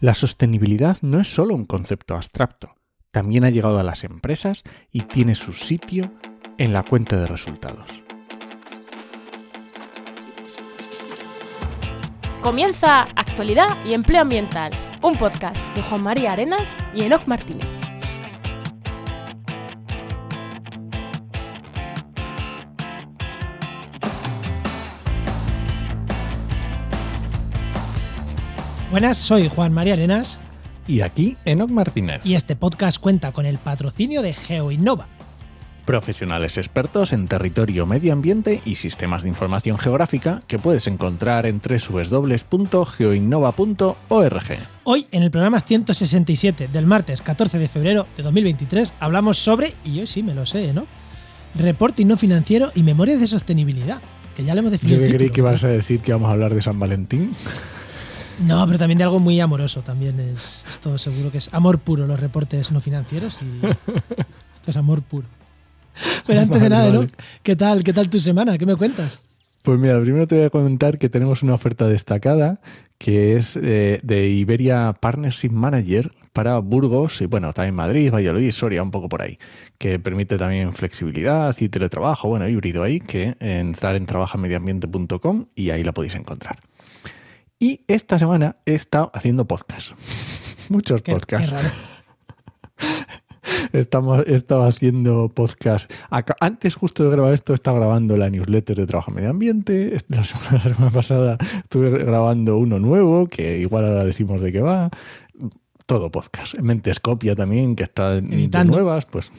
[0.00, 2.76] La sostenibilidad no es solo un concepto abstracto,
[3.10, 4.62] también ha llegado a las empresas
[4.92, 6.12] y tiene su sitio
[6.56, 8.04] en la cuenta de resultados.
[12.40, 14.70] Comienza Actualidad y Empleo Ambiental,
[15.02, 17.77] un podcast de Juan María Arenas y Enoc Martínez.
[28.98, 30.40] Buenas, soy Juan María Arenas
[30.88, 35.06] Y aquí Enoc Martínez, y este podcast cuenta con el patrocinio de GeoInnova.
[35.86, 41.60] profesionales expertos en territorio, medio ambiente y sistemas de información geográfica que puedes encontrar en
[41.60, 44.58] www.geoinnova.org.
[44.82, 50.00] Hoy, en el programa 167 del martes 14 de febrero de 2023, hablamos sobre, y
[50.00, 50.88] hoy sí me lo sé, ¿no?
[51.54, 54.02] Reporting no financiero y memorias de sostenibilidad,
[54.34, 54.98] que ya lo hemos definido.
[54.98, 57.30] Yo que creí título, que ibas a decir que vamos a hablar de San Valentín.
[58.38, 62.06] No, pero también de algo muy amoroso, también es esto seguro que es amor puro
[62.06, 63.66] los reportes no financieros y
[64.54, 65.26] esto es amor puro.
[66.26, 67.06] Pero antes de nada, ¿no?
[67.42, 67.82] ¿Qué tal?
[67.82, 68.56] ¿Qué tal tu semana?
[68.56, 69.22] ¿Qué me cuentas?
[69.62, 72.60] Pues mira, primero te voy a comentar que tenemos una oferta destacada
[72.98, 78.82] que es eh, de Iberia Partnership Manager para Burgos y bueno, también Madrid, Valladolid, Soria,
[78.82, 79.38] un poco por ahí,
[79.78, 85.82] que permite también flexibilidad y teletrabajo, bueno, híbrido ahí, que entrar en trabajamediambiente.com y ahí
[85.82, 86.58] la podéis encontrar.
[87.58, 89.92] Y esta semana he estado haciendo podcast.
[90.68, 91.50] Muchos Qué, podcasts.
[91.50, 91.68] qué raro.
[93.72, 95.90] Estamos, he estado haciendo podcast.
[96.10, 99.96] Acá- Antes, justo de grabar esto, estaba grabando la newsletter de Trabajo en Medio Ambiente.
[99.96, 104.52] Este- La semana, la semana pasada estuve grabando uno nuevo, que igual ahora decimos de
[104.52, 104.90] qué va.
[105.86, 106.58] Todo podcast.
[106.58, 109.32] Mentescopia también, que está en- nuevas, pues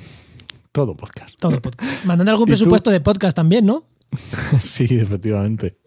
[0.72, 1.40] todo podcast.
[1.40, 2.06] Todo podcast.
[2.06, 3.84] Mandando algún presupuesto de podcast también, ¿no?
[4.62, 5.78] sí, efectivamente.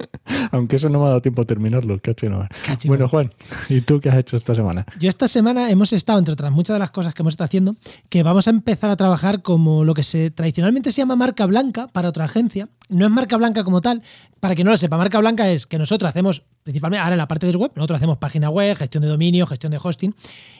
[0.53, 2.47] Aunque eso no me ha dado tiempo a terminarlo, caché no.
[2.65, 3.33] Cachi, Bueno, Juan,
[3.69, 4.87] ¿y tú qué has hecho esta semana?
[4.98, 7.77] Yo esta semana hemos estado, entre otras muchas de las cosas que hemos estado haciendo,
[8.09, 11.88] que vamos a empezar a trabajar como lo que se tradicionalmente se llama marca blanca
[11.88, 12.69] para otra agencia.
[12.88, 14.03] No es marca blanca como tal.
[14.41, 17.28] Para quien no lo sepa, marca blanca es que nosotros hacemos, principalmente ahora en la
[17.28, 20.15] parte de web, nosotros hacemos página web, gestión de dominio, gestión de hosting,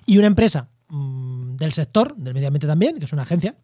[0.07, 3.57] y una empresa mm, del sector, del medio ambiente también, que es una agencia,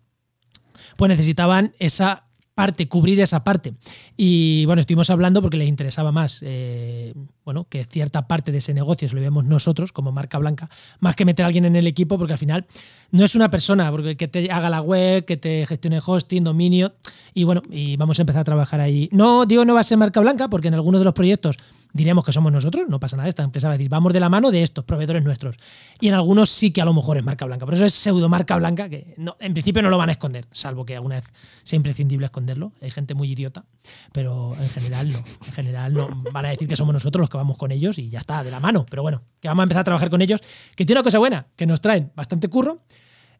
[0.96, 2.27] pues necesitaban esa
[2.58, 3.74] parte, cubrir esa parte.
[4.16, 7.14] Y bueno, estuvimos hablando porque les interesaba más, eh,
[7.48, 10.68] bueno, que cierta parte de ese negocio se lo vemos nosotros como marca blanca,
[11.00, 12.66] más que meter a alguien en el equipo, porque al final
[13.10, 16.92] no es una persona porque que te haga la web, que te gestione hosting, dominio,
[17.32, 19.08] y bueno, y vamos a empezar a trabajar ahí.
[19.12, 21.56] No digo no va a ser marca blanca, porque en algunos de los proyectos
[21.92, 24.28] diríamos que somos nosotros, no pasa nada, esta empresa va a decir, vamos de la
[24.28, 25.56] mano de estos proveedores nuestros.
[26.00, 28.28] Y en algunos sí que a lo mejor es marca blanca, por eso es pseudo
[28.28, 31.24] marca blanca, que no, en principio no lo van a esconder, salvo que alguna vez
[31.64, 32.72] sea imprescindible esconderlo.
[32.82, 33.64] Hay gente muy idiota,
[34.12, 35.24] pero en general no.
[35.46, 36.08] En general no.
[36.32, 38.50] Van a decir que somos nosotros los que vamos con ellos y ya está, de
[38.50, 38.84] la mano.
[38.88, 40.40] Pero bueno, que vamos a empezar a trabajar con ellos,
[40.76, 42.80] que tiene una cosa buena, que nos traen bastante curro,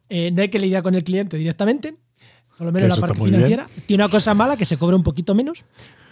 [0.09, 1.93] eh, no hay que lidiar con el cliente directamente,
[2.57, 3.69] por lo menos la parte financiera.
[3.85, 5.63] Tiene una cosa mala que se cobra un poquito menos,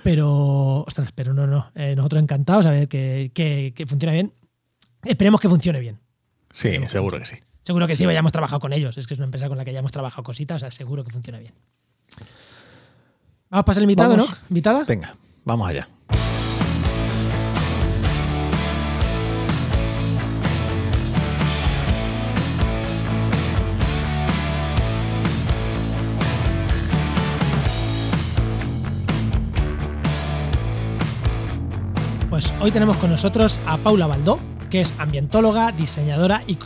[0.03, 1.71] pero, ostras, pero no, no.
[1.75, 4.31] Eh, nosotros encantados a ver que, que, que funciona bien.
[5.03, 5.99] Esperemos que funcione bien.
[6.53, 7.35] Sí, Esperemos seguro que sí.
[7.63, 8.97] Seguro que sí, hayamos trabajado con ellos.
[8.97, 11.11] Es que es una empresa con la que hayamos trabajado cositas, o sea, seguro que
[11.11, 11.53] funciona bien.
[13.49, 14.29] Vamos a pasar el invitado, Vamos.
[14.29, 14.37] ¿no?
[14.49, 14.85] ¿Invitada?
[14.85, 15.89] Venga, vamos allá.
[32.61, 36.57] Hoy tenemos con nosotros a Paula Baldó, que es ambientóloga, diseñadora y,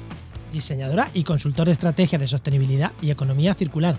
[0.52, 3.96] diseñadora y consultor de estrategia de sostenibilidad y economía circular.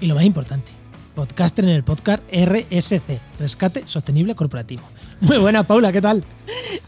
[0.00, 0.72] Y lo más importante,
[1.14, 4.82] podcaster en el podcast RSC, Rescate Sostenible Corporativo.
[5.20, 6.24] Muy buena, Paula, ¿qué tal?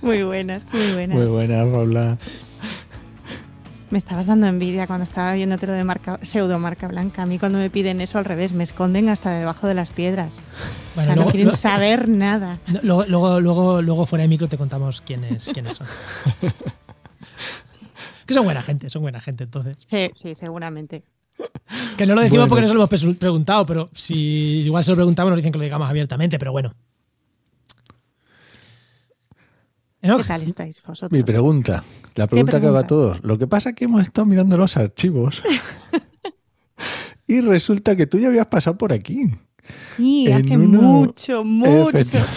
[0.03, 1.17] Muy buenas, muy buenas.
[1.17, 2.19] Muy buena, Paula.
[3.91, 7.23] Me estabas dando envidia cuando estaba viéndote lo de marca, pseudo marca blanca.
[7.23, 10.41] A mí cuando me piden eso al revés, me esconden hasta debajo de las piedras.
[10.97, 12.61] O sea, no quieren luego, saber nada.
[12.67, 15.87] no, luego, luego, luego, luego fuera de micro te contamos quiénes, quiénes son.
[18.27, 19.77] que son buena gente, son buena gente, entonces.
[19.89, 21.05] Sí, sí, seguramente.
[21.97, 22.49] Que no lo decimos Bueno.
[22.49, 25.59] porque no se lo hemos preguntado, pero si igual se lo preguntamos nos dicen que
[25.59, 26.75] lo digamos abiertamente, pero bueno.
[30.03, 31.13] Enoch, ¿Qué tal estáis vosotros?
[31.13, 31.85] Mi pregunta,
[32.15, 32.89] la pregunta que hago a pregunta?
[32.89, 33.25] todos.
[33.25, 35.43] Lo que pasa es que hemos estado mirando los archivos
[37.27, 39.31] y resulta que tú ya habías pasado por aquí.
[39.97, 41.91] Sí, en hace uno- mucho, mucho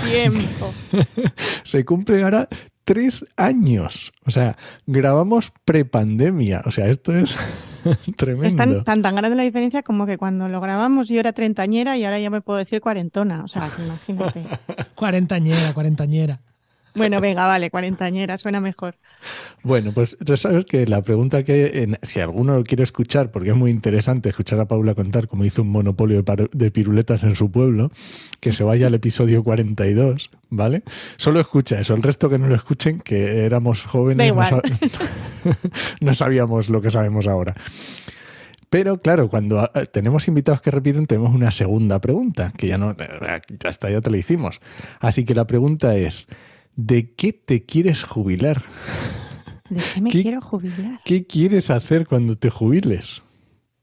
[0.05, 0.73] tiempo.
[1.63, 2.47] Se cumplen ahora
[2.83, 4.11] tres años.
[4.25, 6.61] O sea, grabamos prepandemia.
[6.65, 7.35] O sea, esto es
[8.17, 8.47] tremendo.
[8.47, 11.97] Es tan, tan, tan grande la diferencia como que cuando lo grabamos yo era treintañera
[11.97, 13.43] y ahora ya me puedo decir cuarentona.
[13.43, 14.45] O sea, imagínate.
[14.95, 16.39] cuarentañera, cuarentañera.
[16.95, 18.95] Bueno, venga, vale, cuarentañera, suena mejor.
[19.63, 23.55] Bueno, pues ya sabes que la pregunta que, si alguno lo quiere escuchar, porque es
[23.55, 27.91] muy interesante escuchar a Paula contar cómo hizo un monopolio de, piruletas en su pueblo,
[28.39, 30.83] que se vaya al episodio 42, ¿vale?
[31.17, 34.31] Solo escucha eso, el resto que no lo escuchen, que éramos jóvenes,
[36.01, 37.55] no sabíamos lo que sabemos ahora.
[38.73, 42.89] Pero claro, cuando eh, tenemos invitados que repiten, tenemos una segunda pregunta, que ya no,
[42.91, 44.61] eh, ya está, ya te la hicimos.
[44.99, 46.27] Así que la pregunta es,
[46.75, 48.63] ¿de qué te quieres jubilar?
[49.69, 50.99] ¿De qué me quiero jubilar?
[51.03, 53.23] ¿Qué quieres hacer cuando te jubiles?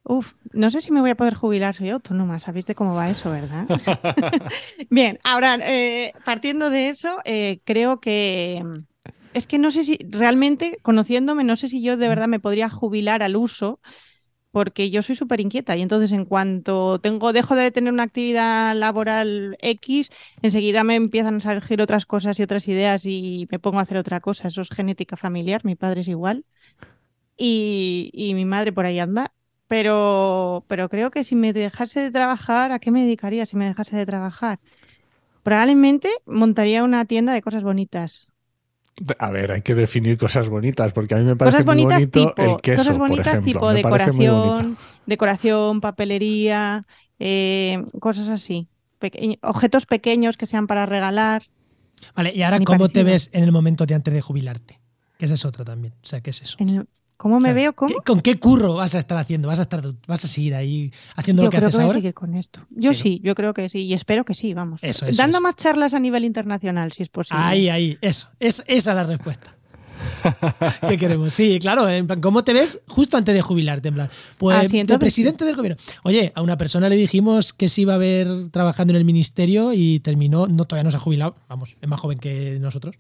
[0.05, 3.11] Uf, no sé si me voy a poder jubilar, soy autónoma, sabéis de cómo va
[3.11, 3.67] eso, ¿verdad?
[4.91, 7.17] Bien, ahora, eh, partiendo de eso,
[7.65, 8.65] creo que
[9.35, 12.69] es que no sé si realmente, conociéndome, no sé si yo de verdad me podría
[12.69, 13.81] jubilar al uso
[14.51, 18.75] porque yo soy súper inquieta y entonces en cuanto tengo, dejo de tener una actividad
[18.77, 20.11] laboral X,
[20.43, 23.99] enseguida me empiezan a surgir otras cosas y otras ideas y me pongo a hacer
[23.99, 24.49] otra cosa.
[24.49, 26.45] Eso es genética familiar, mi padre es igual
[27.37, 29.33] y, y mi madre por ahí anda.
[29.69, 33.67] Pero, pero creo que si me dejase de trabajar, ¿a qué me dedicaría si me
[33.69, 34.61] dejase de trabajar?
[35.45, 38.30] Probablemente montaría una tienda de cosas bonitas.
[39.19, 42.61] A ver, hay que definir cosas bonitas, porque a mí me parece muy bonito el
[42.61, 42.83] queso.
[42.83, 44.77] Cosas bonitas tipo decoración,
[45.07, 46.85] decoración, papelería,
[47.19, 48.69] eh, cosas así.
[49.43, 51.45] objetos pequeños que sean para regalar.
[52.15, 54.81] Vale, y ahora, ¿cómo te ves en el momento de antes de jubilarte?
[55.19, 55.95] Que esa es otra también.
[56.03, 56.57] O sea, ¿qué es eso?
[57.21, 57.75] ¿Cómo me veo?
[57.75, 59.47] ¿Con qué curro vas a estar haciendo?
[59.47, 62.15] ¿Vas a estar, vas a seguir ahí haciendo lo que haces que voy a seguir
[62.15, 62.63] con esto.
[62.71, 64.83] Yo sí, yo creo que sí, y espero que sí, vamos.
[64.83, 67.43] Eso, Dando más charlas a nivel internacional, si es posible.
[67.45, 68.31] Ahí, ahí, eso.
[68.41, 69.55] Es, esa es la respuesta.
[70.89, 71.35] ¿Qué queremos?
[71.35, 71.85] Sí, claro,
[72.23, 73.89] ¿cómo te ves justo antes de jubilarte?
[73.89, 75.77] En plan, pues ah, presidente del gobierno.
[76.05, 79.75] Oye, a una persona le dijimos que se iba a ver trabajando en el ministerio
[79.75, 82.97] y terminó, no todavía no se ha jubilado, vamos, es más joven que nosotros,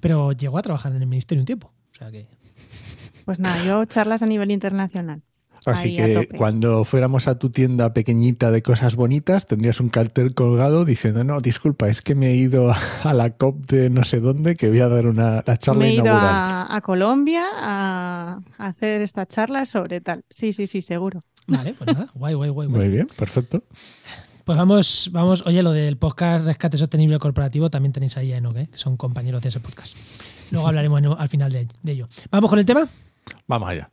[0.00, 1.72] pero llegó a trabajar en el ministerio un tiempo.
[1.92, 2.39] O sea que
[3.30, 5.22] pues nada, yo charlas a nivel internacional.
[5.64, 10.84] Así que cuando fuéramos a tu tienda pequeñita de cosas bonitas, tendrías un cartel colgado
[10.84, 12.72] diciendo, no, disculpa, es que me he ido
[13.04, 15.94] a la COP de no sé dónde, que voy a dar una charla me he
[15.94, 20.24] ido a, Colombia a, hacer esta charla sobre tal.
[20.28, 21.22] Sí, sí, sí, seguro.
[21.46, 22.66] Vale, pues nada, guay, guay, guay.
[22.66, 23.62] Muy bien, perfecto.
[24.44, 28.56] Pues vamos, vamos, oye, lo del podcast Rescate Sostenible Corporativo también tenéis ahí a Enoch,
[28.56, 28.66] ¿eh?
[28.72, 29.94] que son compañeros de ese podcast.
[30.50, 32.08] Luego hablaremos al final de ello.
[32.32, 32.90] ¿Vamos con el tema?
[33.46, 33.90] Vamos allá.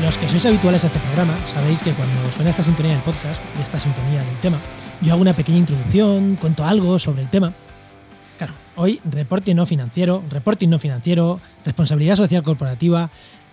[0.00, 3.40] Los que sois habituales a este programa sabéis que cuando suena esta sintonía del podcast
[3.58, 4.58] y esta sintonía del tema,
[5.02, 7.52] yo hago una pequeña introducción, cuento algo sobre el tema.
[8.36, 13.10] Claro, hoy reporting no financiero, reporting no financiero, responsabilidad social corporativa.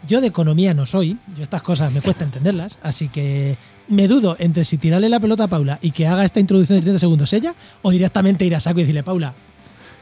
[0.08, 3.58] Yo de economía no soy, yo estas cosas me cuesta entenderlas, así que
[3.88, 6.84] me dudo entre si tirarle la pelota a Paula y que haga esta introducción de
[6.84, 9.34] 30 segundos ella, o directamente ir a saco y decirle, Paula,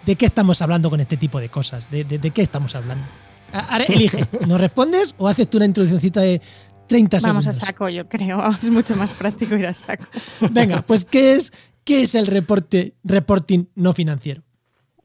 [0.06, 1.90] ¿de qué estamos hablando con este tipo de cosas?
[1.90, 3.06] ¿De, de, qué estamos hablando?
[3.54, 6.42] Ahora elige, ¿nos respondes o haces tú una introduccióncita de
[6.88, 8.42] 30 Vamos a saco, yo creo.
[8.62, 10.06] Es mucho más práctico ir a saco.
[10.52, 11.52] Venga, pues ¿qué es,
[11.84, 14.44] qué es el reporte, reporting no financiero?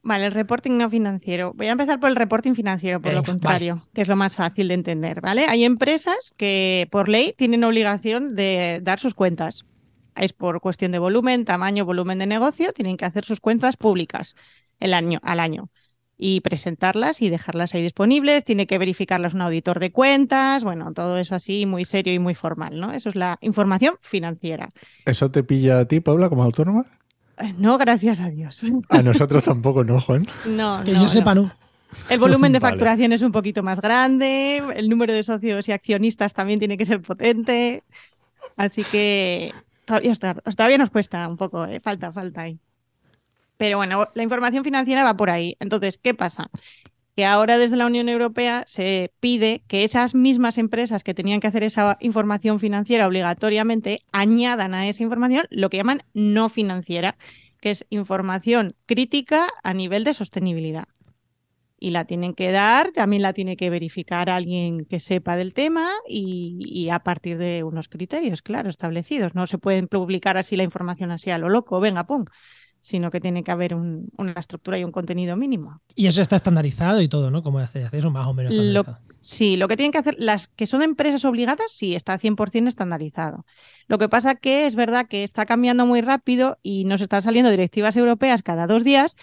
[0.02, 1.52] Vale, el reporting no financiero.
[1.54, 4.68] Voy a empezar por el reporting financiero, por lo contrario, que es lo más fácil
[4.68, 5.44] de entender, ¿vale?
[5.46, 9.66] Hay empresas que por ley tienen obligación de dar sus cuentas.
[10.16, 14.36] Es por cuestión de volumen, tamaño, volumen de negocio, tienen que hacer sus cuentas públicas
[14.78, 15.70] el año, al año
[16.20, 18.44] y presentarlas y dejarlas ahí disponibles.
[18.44, 22.34] Tiene que verificarlas un auditor de cuentas, bueno, todo eso así muy serio y muy
[22.34, 22.92] formal, ¿no?
[22.92, 24.70] Eso es la información financiera.
[25.06, 26.84] ¿Eso te pilla a ti, Paula, como autónoma?
[27.38, 28.62] Eh, no, gracias a Dios.
[28.90, 30.26] A nosotros tampoco, ¿no, Juan?
[30.46, 31.50] No, que yo sepa, no.
[32.10, 36.34] El volumen de facturación es un poquito más grande, el número de socios y accionistas
[36.34, 37.82] también tiene que ser potente.
[38.56, 39.54] Así que
[39.86, 41.80] todavía, todavía nos cuesta un poco, ¿eh?
[41.80, 42.60] falta, falta ahí.
[43.60, 45.54] Pero bueno, la información financiera va por ahí.
[45.60, 46.48] Entonces, ¿qué pasa?
[47.14, 51.48] Que ahora desde la Unión Europea se pide que esas mismas empresas que tenían que
[51.48, 57.18] hacer esa información financiera obligatoriamente añadan a esa información lo que llaman no financiera,
[57.60, 60.88] que es información crítica a nivel de sostenibilidad.
[61.78, 65.90] Y la tienen que dar, también la tiene que verificar alguien que sepa del tema
[66.08, 69.34] y, a partir de unos criterios, claro, establecidos.
[69.34, 72.24] No se pueden publicar así la información así a lo loco, venga, pum
[72.80, 75.80] sino que tiene que haber una estructura y un contenido mínimo.
[75.94, 77.42] Y eso está estandarizado y todo, ¿no?
[77.42, 78.52] ¿Cómo hace eso más o menos
[79.22, 83.44] Sí, lo que tienen que hacer, las que son empresas obligadas, sí, está 100% estandarizado.
[83.86, 87.50] Lo que pasa que es verdad que está cambiando muy rápido y nos están saliendo
[87.50, 89.16] directivas europeas cada dos días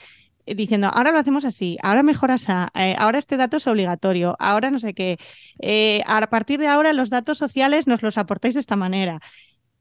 [0.46, 4.36] eh, diciendo, ahora lo hacemos así, ahora mejoras a, eh, ahora este dato es obligatorio,
[4.40, 5.18] ahora no sé qué,
[5.60, 9.20] eh, a partir de ahora los datos sociales nos los aportáis de esta manera.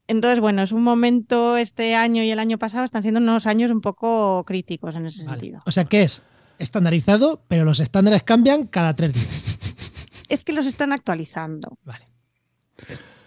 [0.07, 3.71] Entonces, bueno, es un momento, este año y el año pasado están siendo unos años
[3.71, 5.61] un poco críticos en ese sentido.
[5.65, 6.23] O sea, ¿qué es?
[6.59, 9.27] Estandarizado, pero los estándares cambian cada tres días.
[10.29, 11.77] Es que los están actualizando.
[11.85, 12.05] Vale.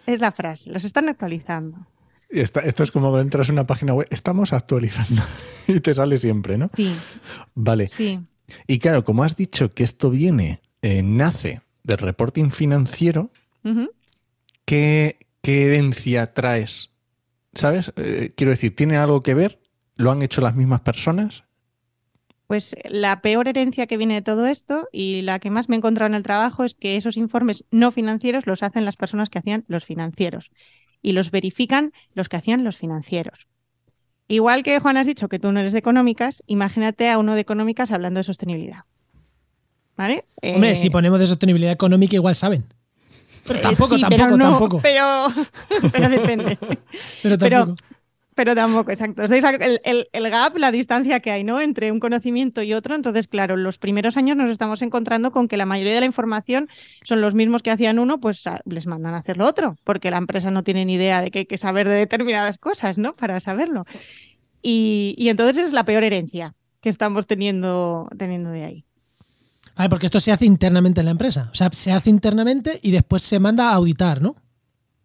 [0.04, 1.86] Es la frase, los están actualizando.
[2.30, 5.22] Y esto es como entras en una página web, estamos actualizando
[5.66, 6.68] y te sale siempre, ¿no?
[6.76, 6.94] Sí.
[7.54, 7.86] Vale.
[7.86, 8.20] Sí.
[8.66, 13.30] Y claro, como has dicho que esto viene, eh, nace del reporting financiero,
[13.64, 13.90] Ujú.
[14.64, 16.90] ¿qué, qué herencia traes?
[17.52, 17.92] ¿Sabes?
[17.96, 19.60] Eh, quiero decir, ¿tiene algo que ver?
[19.96, 21.44] ¿Lo han hecho las mismas personas?
[22.46, 25.78] Pues la peor herencia que viene de todo esto y la que más me he
[25.78, 29.38] encontrado en el trabajo es que esos informes no financieros los hacen las personas que
[29.38, 30.50] hacían los financieros
[31.00, 33.46] y los verifican los que hacían los financieros.
[34.26, 37.40] Igual que Juan has dicho que tú no eres de económicas, imagínate a uno de
[37.40, 38.84] económicas hablando de sostenibilidad.
[39.96, 40.24] ¿Vale?
[40.42, 42.64] Hombre, Eh, si ponemos de sostenibilidad económica, igual saben.
[43.46, 44.80] Pero eh, tampoco, sí, tampoco, pero no, tampoco.
[44.82, 45.26] Pero,
[45.92, 46.58] pero depende.
[47.22, 47.76] Pero tampoco.
[48.36, 49.22] Pero tampoco, exacto.
[49.24, 51.60] ¿Os dais a- el, el- el gap, la distancia que hay, ¿no?
[51.60, 52.94] Entre un conocimiento y otro.
[52.94, 56.68] Entonces, claro, los primeros años nos estamos encontrando con que la mayoría de la información
[57.02, 60.10] son los mismos que hacían uno, pues a- les mandan a hacer lo otro, porque
[60.10, 63.14] la empresa no tiene ni idea de que hay que saber de determinadas cosas, ¿no?
[63.14, 63.84] Para saberlo.
[64.62, 68.84] Y, y entonces es la peor herencia que estamos teniendo, teniendo de ahí.
[69.76, 71.48] Vale, porque esto se hace internamente en la empresa.
[71.52, 74.36] O sea, se hace internamente y después se manda a auditar, ¿no?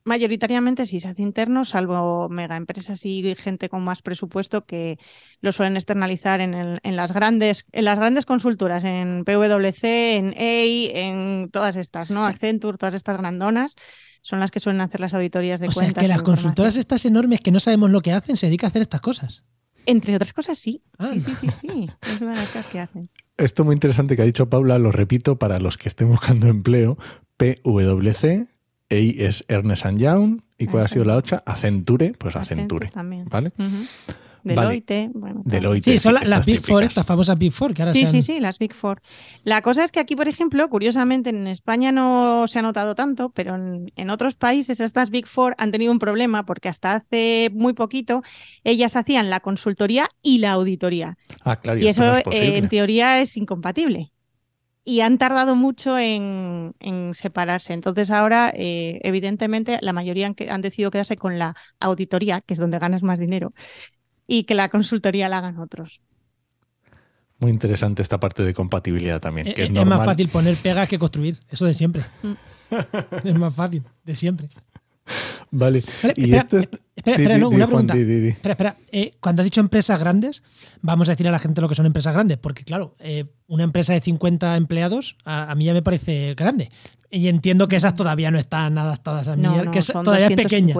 [0.08, 5.00] Mayoritariamente sí se hace interno, salvo mega empresas y gente con más presupuesto que
[5.42, 10.34] lo suelen externalizar en, el- en las grandes, en las grandes consultoras, en PwC, en
[10.38, 12.24] EY, en todas estas, ¿no?
[12.24, 13.76] Accenture, todas estas grandonas,
[14.22, 16.02] son las que suelen hacer las auditorías de O sea, cuentas.
[16.04, 18.84] que las consultoras estas enormes que no sabemos lo que hacen se dedican a hacer
[18.84, 19.44] estas cosas.
[19.88, 20.84] Entre otras cosas, sí.
[21.00, 21.90] Ah, Sí, sí, sí, sí.
[22.02, 23.10] Es una de las cosas que hacen.
[23.38, 26.98] Esto muy interesante que ha dicho Paula, lo repito para los que estén buscando empleo.
[27.38, 28.48] PwC,
[28.90, 31.44] EI es Ernest Young, ¿y cuál ha sido la otra?
[31.46, 32.88] Accenture, pues Accenture.
[32.88, 33.26] Accenture también.
[33.30, 33.52] ¿Vale?
[34.46, 35.42] Deloitte, bueno.
[35.44, 35.52] tal.
[35.52, 35.92] Deloitte.
[35.92, 38.24] Sí, son las Big Four, estas famosas Big Four, que ahora Sí, se sí, han-
[38.24, 39.02] sí, las Big Four.
[39.44, 43.30] La cosa es que aquí, por ejemplo, curiosamente en España no se ha notado tanto,
[43.32, 47.50] pero en, en otros países estas Big Four han tenido un problema porque hasta hace
[47.54, 48.22] muy poquito
[48.64, 51.18] ellas hacían la consultoría y la auditoría.
[51.44, 52.58] Ah, claro, Y eso no es eh, posible.
[52.58, 54.12] en teoría es incompatible.
[54.88, 57.74] Y han tardado mucho en, en separarse.
[57.74, 62.54] Entonces ahora, eh, evidentemente, la mayoría han, que- han decidido quedarse con la auditoría, que
[62.54, 63.52] es donde ganas más dinero,
[64.28, 66.02] y que la consultoría la hagan otros.
[67.40, 69.48] Muy interesante esta parte de compatibilidad también.
[69.48, 72.06] Eh, que eh, es, más fácil poner pegas que construir, eso de siempre.
[72.24, 72.34] Mm.
[73.28, 74.48] es más fácil, de siempre.
[75.52, 75.84] Vale.
[76.02, 76.64] Vale, y espera, esto es...
[76.64, 77.94] espera, Sí, espera, di- no, di, una pregunta.
[77.94, 78.28] di, di, di.
[78.30, 78.78] Espera, espera.
[78.92, 80.42] eh, cuando has dicho empresas grandes,
[80.82, 83.64] vamos a decir a la gente lo que son empresas grandes, porque claro, eh, una
[83.64, 86.72] empresa de 50 empleados a, a mí ya me parece grande.
[87.12, 90.04] Y entiendo que esas todavía no están adaptadas a mí, No, no, que es- son
[90.04, 90.74] todavía es pequeña.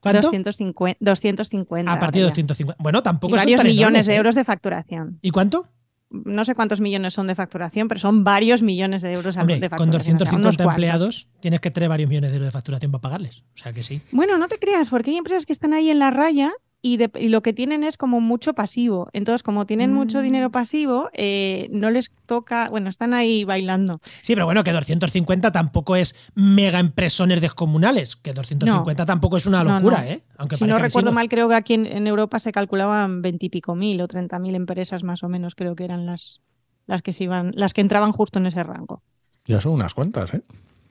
[0.00, 0.30] ¿Cuánto?
[0.30, 1.92] 250, 250.
[1.92, 2.42] A partir de ahora ya.
[2.42, 2.82] 250.
[2.82, 4.16] Bueno, Y tampoco son varios tan millones enormes, de ¿eh?
[4.16, 5.18] euros de facturación.
[5.22, 5.66] ¿Y cuánto?
[6.10, 9.68] No sé cuántos millones son de facturación, pero son varios millones de euros Hombre, de
[9.68, 10.16] con facturación.
[10.16, 10.74] o sea, unos 250 cuantos.
[10.74, 13.40] empleados tienes que tener varios millones de euros de facturación para pagarles.
[13.54, 14.00] O sea que sí.
[14.10, 17.10] Bueno, no te creas, porque hay empresas que están ahí en la raya y, de-
[17.18, 19.08] y lo que tienen es como mucho pasivo.
[19.12, 20.22] Entonces, como tienen mucho Mm.
[20.22, 24.00] dinero pasivo, eh, no les toca, bueno, están ahí bailando.
[24.22, 28.14] Sí, pero bueno, que 250 tampoco es mega empresones descomunales.
[28.16, 30.06] Que 250 tampoco es una No, locura, no.
[30.08, 30.22] ¿eh?
[30.36, 34.00] Aunque si no recuerdo mal, creo que aquí en, en Europa se calculaban veintipico mil
[34.00, 36.40] o treinta mil empresas más o menos, creo que eran las,
[36.86, 39.02] las que se iban, las que entraban justo en ese rango.
[39.46, 40.42] Ya son unas cuantas, ¿eh?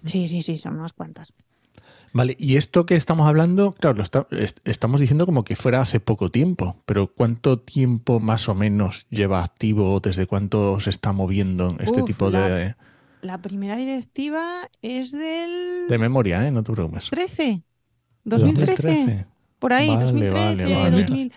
[0.04, 1.32] Sí, sí, sí, son unas cuantas.
[2.18, 5.82] Vale, y esto que estamos hablando, claro, lo está- est- estamos diciendo como que fuera
[5.82, 10.00] hace poco tiempo, pero ¿cuánto tiempo más o menos lleva activo?
[10.00, 12.76] ¿Desde cuánto se está moviendo este Uf, tipo la- de,
[13.22, 16.52] La primera directiva es del de memoria, ¿eh?
[16.52, 17.10] No te preocupes.
[17.12, 17.64] 13,
[18.24, 19.28] 2013.
[19.60, 20.92] Por ahí, Vale, 2013, vale, vale.
[21.04, 21.34] 2000.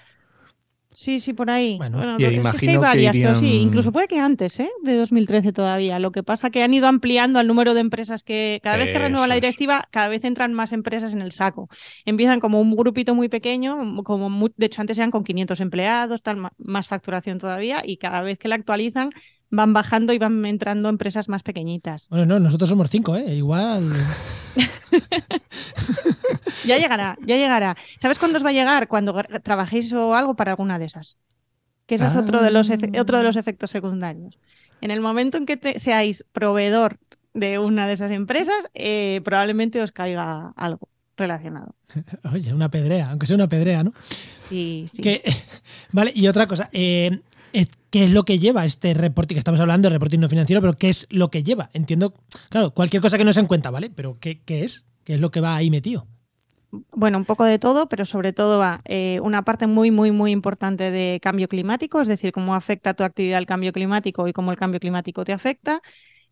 [1.01, 1.79] Sí, sí, por ahí.
[1.79, 4.61] Bueno, Bueno, y es que imagino hay que varias, pero sí, incluso puede que antes,
[4.61, 4.71] ¿eh?
[4.83, 5.99] De 2013 todavía.
[5.99, 8.99] Lo que pasa que han ido ampliando el número de empresas que cada vez que
[8.99, 9.41] renueva la es.
[9.41, 11.71] directiva, cada vez entran más empresas en el saco.
[12.05, 16.51] Empiezan como un grupito muy pequeño, como de hecho antes eran con 500 empleados, tal,
[16.59, 19.09] más facturación todavía, y cada vez que la actualizan
[19.51, 22.09] van bajando y van entrando empresas más pequeñitas.
[22.09, 23.35] Bueno, no, nosotros somos cinco, ¿eh?
[23.35, 23.93] Igual.
[26.65, 27.77] Ya llegará, ya llegará.
[28.01, 28.87] ¿Sabes cuándo os va a llegar?
[28.89, 31.17] Cuando trabajéis o algo para alguna de esas.
[31.87, 34.39] Que ese es otro de los, otro de los efectos secundarios.
[34.81, 36.99] En el momento en que te- seáis proveedor
[37.35, 41.75] de una de esas empresas, eh, probablemente os caiga algo relacionado.
[42.33, 43.93] Oye, una pedrea, aunque sea una pedrea, ¿no?
[44.49, 45.03] Sí, sí.
[45.93, 47.21] vale, y otra cosa, eh,
[47.53, 50.61] eh, ¿qué es lo que lleva este reporting que estamos hablando, el reporting no financiero,
[50.61, 51.71] pero qué es lo que lleva?
[51.73, 52.15] Entiendo,
[52.49, 53.91] claro, cualquier cosa que no se en cuenta, ¿vale?
[53.91, 54.87] Pero ¿qué, qué es?
[55.05, 56.07] ¿Qué es lo que va ahí metido?
[56.93, 60.31] bueno, un poco de todo, pero sobre todo va eh, una parte muy, muy, muy
[60.31, 64.51] importante de cambio climático, es decir, cómo afecta tu actividad el cambio climático y cómo
[64.53, 65.83] el cambio climático te afecta.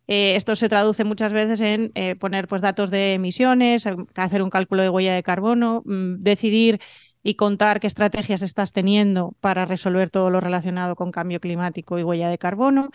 [0.07, 3.85] Eh, esto se traduce muchas veces en eh, poner pues, datos de emisiones,
[4.15, 6.79] hacer un cálculo de huella de carbono, mm, decidir
[7.23, 12.03] y contar qué estrategias estás teniendo para resolver todo lo relacionado con cambio climático y
[12.03, 12.89] huella de carbono.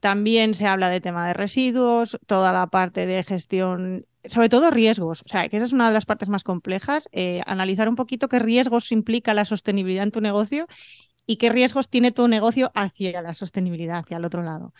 [0.00, 5.22] También se habla de tema de residuos, toda la parte de gestión sobre todo riesgos,
[5.24, 8.28] o sea, que esa es una de las partes más complejas, eh, analizar un poquito
[8.28, 10.66] qué riesgos implica la sostenibilidad en tu negocio
[11.26, 14.74] y qué riesgos tiene tu negocio hacia la sostenibilidad, hacia el otro lado.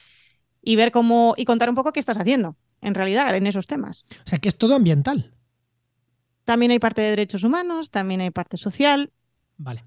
[0.62, 4.04] Y ver cómo, y contar un poco qué estás haciendo, en realidad, en esos temas.
[4.25, 5.33] O sea, que es todo ambiental.
[6.48, 9.12] También hay parte de derechos humanos, también hay parte social.
[9.58, 9.84] Vale.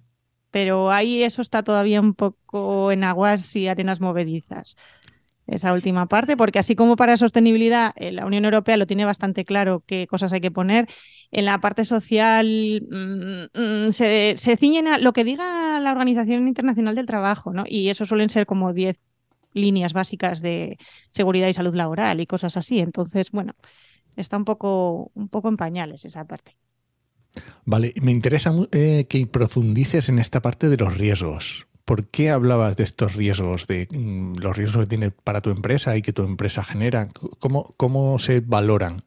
[0.51, 4.77] Pero ahí eso está todavía un poco en aguas y arenas movedizas
[5.47, 9.43] esa última parte, porque así como para sostenibilidad eh, la Unión Europea lo tiene bastante
[9.43, 10.87] claro qué cosas hay que poner,
[11.31, 12.45] en la parte social
[12.91, 17.63] mm, mm, se, se, ciñen a lo que diga la Organización Internacional del Trabajo, ¿no?
[17.67, 18.97] Y eso suelen ser como 10
[19.53, 20.77] líneas básicas de
[21.09, 22.79] seguridad y salud laboral y cosas así.
[22.79, 23.53] Entonces, bueno,
[24.21, 26.55] está un poco, un poco en pañales esa parte.
[27.65, 31.67] Vale, me interesa eh, que profundices en esta parte de los riesgos.
[31.85, 35.97] ¿Por qué hablabas de estos riesgos, de mm, los riesgos que tiene para tu empresa
[35.97, 37.09] y que tu empresa genera?
[37.39, 39.03] ¿Cómo, cómo se valoran?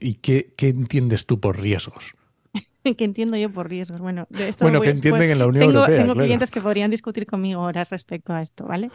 [0.00, 2.14] ¿Y qué, qué entiendes tú por riesgos?
[2.96, 4.00] ¿Qué entiendo yo por riesgos?
[4.00, 6.02] Bueno, de esto bueno que entienden pues, en la Unión tengo, Europea.
[6.02, 8.90] Tengo clientes que podrían discutir conmigo horas respecto a esto, ¿vale?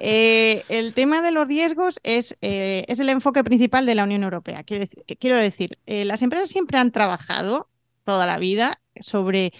[0.00, 4.22] Eh, el tema de los riesgos es, eh, es el enfoque principal de la Unión
[4.22, 4.62] Europea.
[4.64, 7.68] Quiero decir, quiero decir eh, las empresas siempre han trabajado
[8.04, 9.52] toda la vida sobre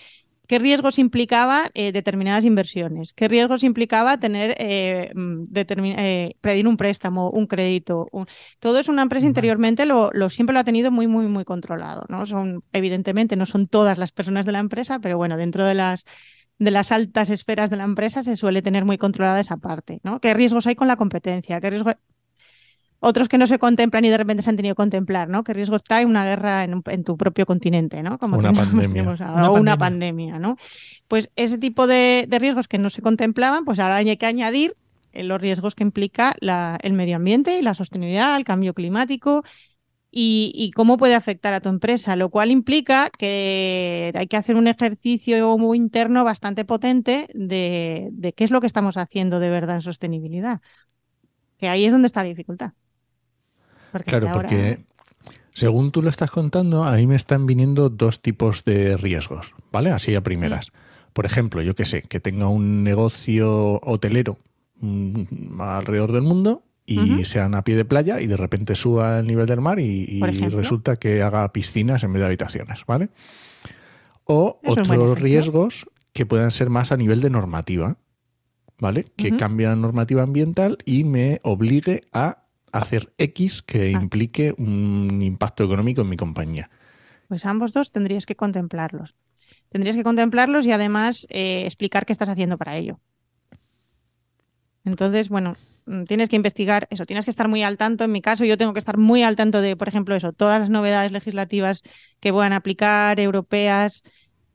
[0.47, 6.77] qué riesgos implicaba eh, determinadas inversiones, qué riesgos implicaba tener eh, mm, eh, pedir un
[6.77, 8.09] préstamo, un crédito.
[8.59, 12.05] Todo eso una empresa interiormente lo, siempre lo ha tenido muy, muy, muy controlado.
[12.09, 12.27] ¿no?
[12.27, 16.05] Son, evidentemente, no son todas las personas de la empresa, pero bueno, dentro de las
[16.57, 20.21] de las altas esferas de la empresa se suele tener muy controlada esa parte, ¿no?
[20.21, 21.61] ¿Qué riesgos hay con la competencia?
[21.61, 21.91] ¿Qué riesgo
[23.01, 25.45] otros que no se contemplan y de repente se han tenido que contemplar, ¿no?
[25.45, 28.19] ¿Qué riesgos trae una guerra en, tu propio continente, ¿no?
[28.19, 29.03] Como una pandemia.
[29.03, 30.57] una o una pandemia, ¿no?
[31.07, 34.75] Pues ese tipo de, riesgos que no se contemplaban, pues ahora hay que añadir
[35.13, 39.45] los riesgos que implica el medio ambiente y la sostenibilidad, el cambio climático
[40.11, 44.69] y, cómo puede afectar a tu empresa, lo cual implica que hay que hacer un
[44.69, 49.77] ejercicio muy interno bastante potente de, de qué es lo que estamos haciendo de verdad
[49.77, 50.61] en sostenibilidad.
[51.59, 52.73] Que ahí es donde está la dificultad
[54.03, 54.85] claro, porque
[55.55, 59.91] según tú lo estás contando, a mí me están viniendo dos tipos de riesgos, ¿vale?
[59.91, 60.73] Así a primeras.
[61.13, 64.39] Por ejemplo, yo que sé, que tenga un negocio hotelero
[64.81, 69.27] mm, alrededor del mundo y sean a pie de playa y de repente suba el
[69.27, 73.09] nivel del mar y, resulta que haga piscinas en vez de habitaciones, ¿vale?
[74.25, 77.97] O otros riesgos que puedan ser más a nivel de normativa,
[78.79, 79.07] ¿vale?
[79.17, 82.44] Que cambie la normativa ambiental y me obligue a
[82.79, 84.03] hacer X que ah.
[84.03, 86.71] implique un impacto económico en mi compañía.
[87.29, 89.15] Pues ambos dos tendrías que contemplarlos.
[89.71, 93.01] Tendrías que contemplarlos y además eh, explicar qué estás haciendo para ello.
[94.85, 95.55] Entonces, bueno,
[95.87, 98.05] mm, tienes que investigar eso, tienes que estar muy al tanto.
[98.05, 100.61] En mi caso, yo tengo que estar muy al tanto de, por ejemplo, eso, todas
[100.61, 101.83] las novedades legislativas
[102.21, 104.03] que puedan aplicar, europeas,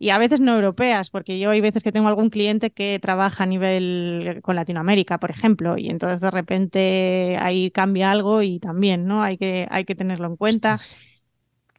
[0.02, 3.44] y a veces no europeas, porque yo hay veces que tengo algún cliente que trabaja
[3.44, 9.06] a nivel con Latinoamérica, por ejemplo, y entonces de repente ahí cambia algo y también,
[9.06, 9.22] ¿no?
[9.22, 10.80] Hay que, hay que tenerlo en cuenta.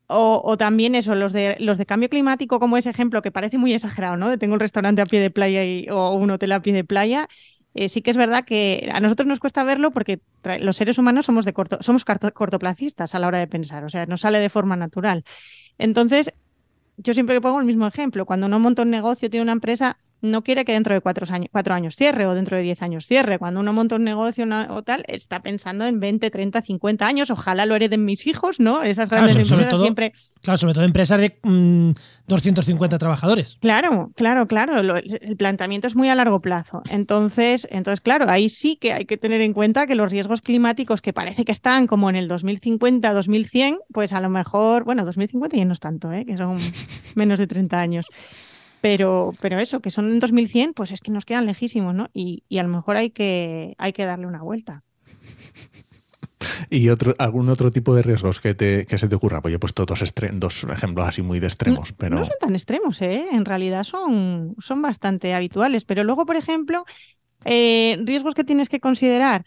[0.06, 3.56] O, o, también eso, los de, los de cambio climático, como ese ejemplo que parece
[3.56, 4.28] muy exagerado, ¿no?
[4.28, 6.84] De tengo un restaurante a pie de playa y, o un hotel a pie de
[6.84, 7.26] playa.
[7.72, 10.20] Eh, sí que es verdad que a nosotros nos cuesta verlo porque
[10.60, 14.06] los seres humanos somos de corto, somos cortoplacistas a la hora de pensar, o sea,
[14.06, 15.24] nos sale de forma natural.
[15.78, 16.34] Entonces,
[17.02, 18.26] yo siempre pongo el mismo ejemplo.
[18.26, 21.48] Cuando uno monta un negocio, tiene una empresa, no quiere que dentro de cuatro años,
[21.52, 23.38] cuatro años cierre o dentro de diez años cierre.
[23.38, 27.30] Cuando uno monta un negocio o tal, está pensando en 20, 30, 50 años.
[27.30, 28.82] Ojalá lo hereden mis hijos, ¿no?
[28.82, 30.12] Esas grandes empresas siempre.
[30.42, 31.38] Claro, sobre todo empresas de
[32.26, 33.58] 250 mm, trabajadores.
[33.60, 34.96] Claro, claro, claro.
[34.96, 36.82] el planteamiento es muy a largo plazo.
[36.90, 41.02] Entonces, entonces, claro, ahí sí que hay que tener en cuenta que los riesgos climáticos
[41.02, 45.56] que parece que están como en el 2050, 2100, pues a lo mejor, bueno, 2050
[45.56, 46.24] ya no es tanto, ¿eh?
[46.24, 46.58] que son
[47.14, 48.06] menos de 30 años.
[48.80, 52.08] Pero, pero eso, que son en 2100, pues es que nos quedan lejísimos, ¿no?
[52.14, 54.82] Y, a lo mejor hay que, hay que darle una vuelta.
[56.70, 59.42] ¿Y otro, algún otro tipo de riesgos que, te, que se te ocurra?
[59.42, 61.92] Pues yo he puesto dos, dos ejemplos así muy de extremos.
[61.92, 62.16] pero...
[62.16, 63.26] No son tan extremos, ¿eh?
[63.32, 65.84] En realidad son, son bastante habituales.
[65.84, 66.86] Pero luego, por ejemplo,
[67.44, 69.44] eh, riesgos que tienes que considerar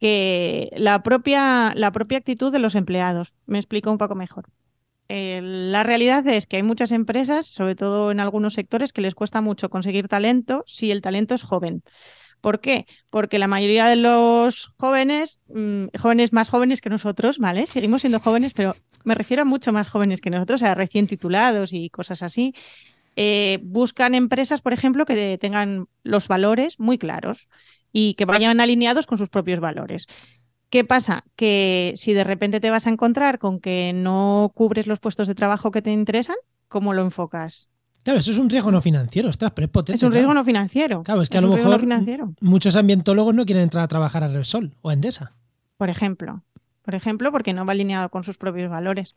[0.00, 3.32] que la propia, la propia actitud de los empleados.
[3.46, 4.46] Me explico un poco mejor.
[5.14, 9.14] Eh, la realidad es que hay muchas empresas, sobre todo en algunos sectores, que les
[9.14, 11.82] cuesta mucho conseguir talento si el talento es joven.
[12.40, 12.86] ¿Por qué?
[13.10, 17.66] Porque la mayoría de los jóvenes, mm, jóvenes más jóvenes que nosotros, ¿vale?
[17.66, 21.74] Seguimos siendo jóvenes, pero me refiero a mucho más jóvenes que nosotros, a recién titulados
[21.74, 22.54] y cosas así,
[23.14, 27.50] eh, buscan empresas, por ejemplo, que tengan los valores muy claros
[27.92, 30.06] y que vayan alineados con sus propios valores.
[30.72, 31.24] ¿Qué pasa?
[31.36, 35.34] Que si de repente te vas a encontrar con que no cubres los puestos de
[35.34, 36.36] trabajo que te interesan,
[36.68, 37.68] ¿cómo lo enfocas?
[38.04, 39.98] Claro, eso es un riesgo no financiero, ostras, pero es potente.
[39.98, 41.02] Es un riesgo no financiero.
[41.02, 41.84] Claro, es que a lo mejor
[42.40, 45.34] muchos ambientólogos no quieren entrar a trabajar a Repsol o a Endesa.
[45.76, 46.42] Por ejemplo.
[46.80, 49.14] Por ejemplo, porque no va alineado con sus propios valores.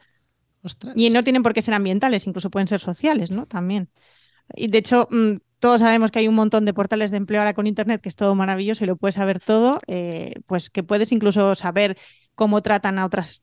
[0.94, 3.46] Y no tienen por qué ser ambientales, incluso pueden ser sociales, ¿no?
[3.46, 3.88] También.
[4.54, 5.36] Y de hecho, mm,
[5.66, 8.16] todos sabemos que hay un montón de portales de empleo ahora con Internet, que es
[8.16, 11.98] todo maravilloso y lo puedes saber todo, eh, pues que puedes incluso saber
[12.36, 13.42] cómo tratan a, otros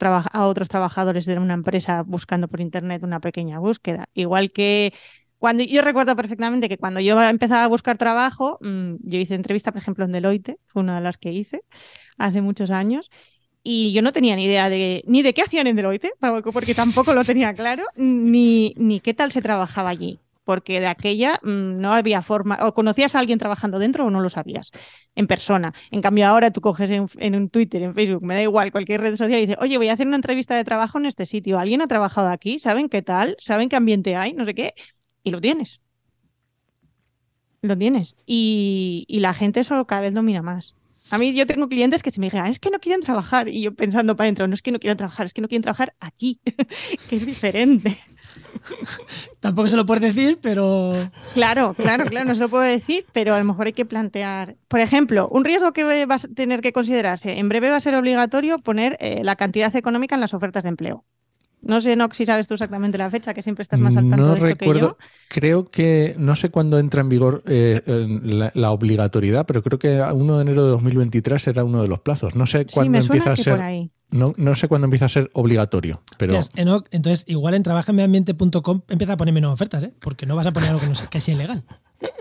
[0.69, 4.09] trabajadores de una empresa buscando por Internet una pequeña búsqueda.
[4.15, 4.95] Igual que
[5.39, 9.73] cuando yo recuerdo perfectamente que cuando yo empezaba a buscar trabajo, mm, yo hice entrevista,
[9.73, 11.65] por ejemplo, en Deloitte, fue una de las que hice
[12.19, 13.11] hace muchos años,
[13.65, 16.13] y yo no tenía ni idea de ni de qué hacían en Deloitte,
[16.53, 20.21] porque tampoco lo tenía claro, ni, ni qué tal se trabajaba allí
[20.53, 24.21] porque de aquella mm, no había forma, o conocías a alguien trabajando dentro o no
[24.21, 24.71] lo sabías
[25.15, 25.73] en persona.
[25.91, 29.17] En cambio, ahora tú coges en, un Twitter, en Facebook, me da igual, cualquier red
[29.17, 31.59] social y dices, oye, voy a hacer una entrevista de trabajo en este sitio.
[31.59, 32.59] ¿Alguien ha trabajado aquí?
[32.59, 33.35] ¿Saben qué tal?
[33.39, 34.35] ¿Saben qué ambiente hay?
[34.35, 34.75] No sé qué.
[35.23, 35.81] Y lo tienes.
[37.63, 38.15] Lo tienes.
[38.27, 40.75] Y, y la gente eso cada vez domina más.
[41.11, 43.49] A mí yo tengo clientes que se me dicen, ah, es que no quieren trabajar.
[43.49, 45.63] Y yo pensando para adentro, no es que no quieran trabajar, es que no quieren
[45.63, 46.41] trabajar aquí,
[47.09, 47.99] que es diferente.
[49.41, 50.95] Tampoco se lo puedes decir, pero...
[51.35, 54.57] Claro, claro, claro, no se lo puedo decir, pero a lo mejor hay que plantear...
[54.69, 57.39] Por ejemplo, un riesgo que vas a tener que considerarse.
[57.39, 60.71] En breve va a ser obligatorio poner eh, la cantidad económica en las ofertas de
[60.71, 61.05] empleo.
[61.63, 64.35] No sé, no, si sabes tú exactamente la fecha, que siempre estás más al tanto
[64.35, 64.97] de esto que yo.
[65.29, 67.81] Creo que, no sé cuándo entra en vigor eh,
[68.55, 72.35] la, obligatoriedad, pero creo que 1 de enero de 2023 será uno de los plazos.
[72.35, 73.61] No sé cuándo empieza a ser.
[74.13, 76.03] No, no, sé cuándo empieza a ser obligatorio.
[76.19, 76.39] Pero...
[76.55, 79.95] entonces, igual en trabajameambiente.com empieza a poner menos ofertas, ¿eh?
[80.01, 81.65] porque no vas a poner algo que, no que sea ilegal.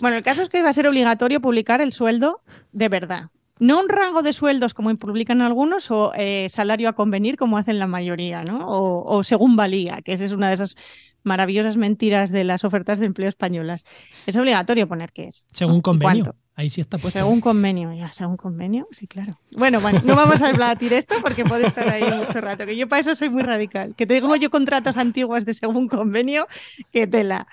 [0.00, 2.42] Bueno, el caso es que va a ser obligatorio publicar el sueldo
[2.72, 7.36] de verdad no un rango de sueldos como publican algunos o eh, salario a convenir
[7.36, 8.64] como hacen la mayoría, ¿no?
[8.66, 10.76] O, según valía, que esa es una de esas
[11.22, 13.84] maravillosas mentiras de las ofertas de empleo españolas.
[14.26, 15.46] Es obligatorio poner qué es.
[15.52, 16.34] Según convenio.
[16.56, 17.18] Ahí sí está puesto.
[17.18, 19.32] Según convenio, ya, según convenio, sí, claro.
[19.56, 22.88] Bueno, bueno, no vamos a debatir esto porque puede estar ahí mucho rato, que yo
[22.88, 23.94] para eso soy muy radical.
[23.96, 26.46] Que tengo yo contratos antiguos de según convenio,
[26.92, 27.48] que tela.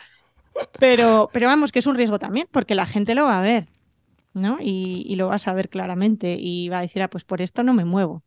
[0.79, 3.67] Pero, pero vamos, que es un riesgo también, porque la gente lo va a ver.
[4.33, 4.57] ¿no?
[4.61, 7.73] Y, lo vas a ver claramente y va a decir, ah, pues por esto no
[7.73, 8.23] me muevo.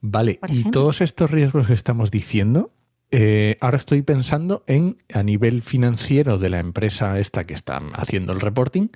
[0.00, 2.72] Vale, y todos estos riesgos que estamos diciendo,
[3.10, 8.32] eh, ahora estoy pensando en a nivel financiero de la empresa esta que están haciendo
[8.32, 8.88] el reporting,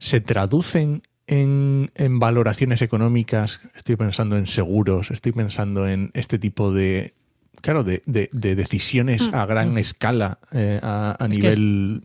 [0.00, 3.60] ¿se traducen en, valoraciones económicas?
[3.76, 7.14] Estoy pensando en seguros, estoy pensando en este tipo de,
[7.60, 8.00] claro, de,
[8.32, 9.34] decisiones mm.
[9.34, 12.02] a gran escala eh, a, nivel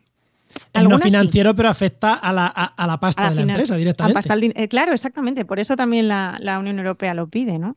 [0.74, 4.54] es no financiero, pero afecta a la, pasta de la empresa directamente.
[4.56, 5.46] Eh, claro, exactamente.
[5.46, 7.76] Por eso también la, Unión Europea lo pide, ¿no?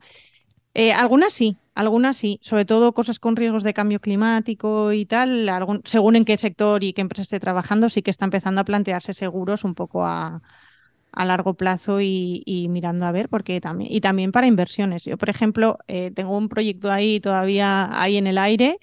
[0.75, 5.51] Eh, algunas sí, algunas sí, sobre todo cosas con riesgos de cambio climático y tal,
[5.85, 9.13] según en qué sector y qué empresa esté trabajando, sí que está empezando a plantearse
[9.13, 10.43] seguros un poco a,
[11.13, 15.05] largo plazo y, mirando a ver, porque también, y también para inversiones.
[15.05, 18.79] Yo, por ejemplo, eh, tengo un proyecto ahí todavía ahí en el aire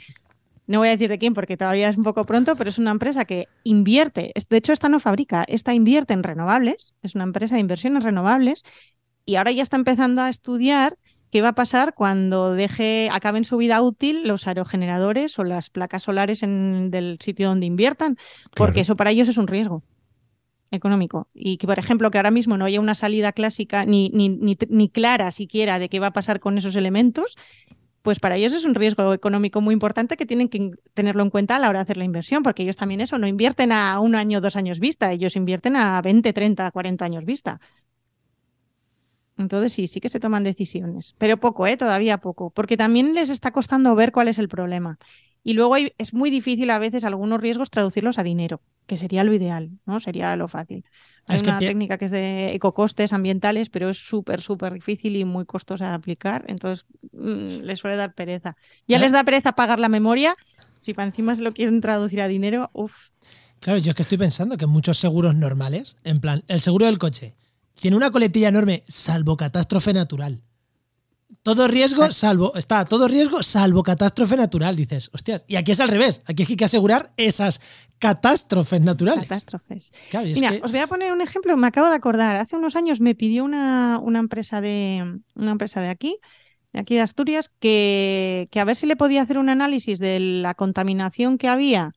[0.68, 2.92] no voy a decir de quién porque todavía es un poco pronto, pero es una
[2.92, 7.56] empresa que invierte, de hecho esta no fabrica, esta invierte en renovables, es una empresa
[7.56, 8.64] de inversiones renovables
[9.26, 10.98] y ahora ya está empezando a estudiar
[11.36, 16.04] qué va a pasar cuando deje, acaben su vida útil los aerogeneradores o las placas
[16.04, 18.16] solares en, del sitio donde inviertan,
[18.56, 19.84] porque eso para ellos es un riesgo
[20.72, 21.28] económico.
[21.34, 24.58] Y que, por ejemplo, que ahora mismo no haya una salida clásica ni, ni, ni,
[24.70, 27.36] ni clara siquiera de qué va a pasar con esos elementos,
[28.02, 31.58] pues para ellos es un riesgo económico muy importante que tienen que tenerlo en cuenta
[31.58, 34.16] a la hora de hacer la inversión, porque ellos también eso no invierten a un
[34.16, 37.60] año, dos años vista, ellos invierten a 20, 30, 40 años vista.
[39.38, 41.78] Entonces sí, sí que se toman decisiones, pero poco, ¿eh?
[41.78, 44.98] todavía poco, porque también les está costando ver cuál es el problema.
[45.44, 48.62] Y luego es muy difícil a veces algunos riesgos traducirlos a dinero.
[48.88, 50.00] que sería lo ideal, ¿no?
[50.00, 50.86] Sería lo fácil.
[51.28, 55.46] Hay una técnica que es de ecocostes ambientales, pero es súper, súper difícil y muy
[55.46, 58.56] costosa de aplicar, entonces mm, les suele dar pereza.
[58.88, 60.36] Ya les da pereza pagar la memoria,
[60.80, 63.10] si para encima se lo quieren traducir a dinero, uff.
[63.60, 67.00] Claro, yo es que estoy pensando que muchos seguros normales, en plan, el seguro del
[67.00, 67.36] coche,
[67.80, 70.42] tiene una coletilla enorme, salvo catástrofe natural.
[71.44, 75.10] Todo riesgo, salvo, está todo riesgo, salvo catástrofe natural, dices.
[75.14, 76.22] Hostias, y aquí es al revés.
[76.26, 77.62] Aquí hay que asegurar esas
[78.00, 79.28] catástrofes naturales.
[79.28, 79.92] Catástrofes.
[80.12, 82.38] Mira, os voy a poner un ejemplo, me acabo de acordar.
[82.38, 86.18] Hace unos años me pidió una, empresa de una empresa de aquí,
[86.74, 90.20] de aquí de Asturias, que, que, a ver si le podía hacer un análisis de
[90.20, 91.94] la contaminación que había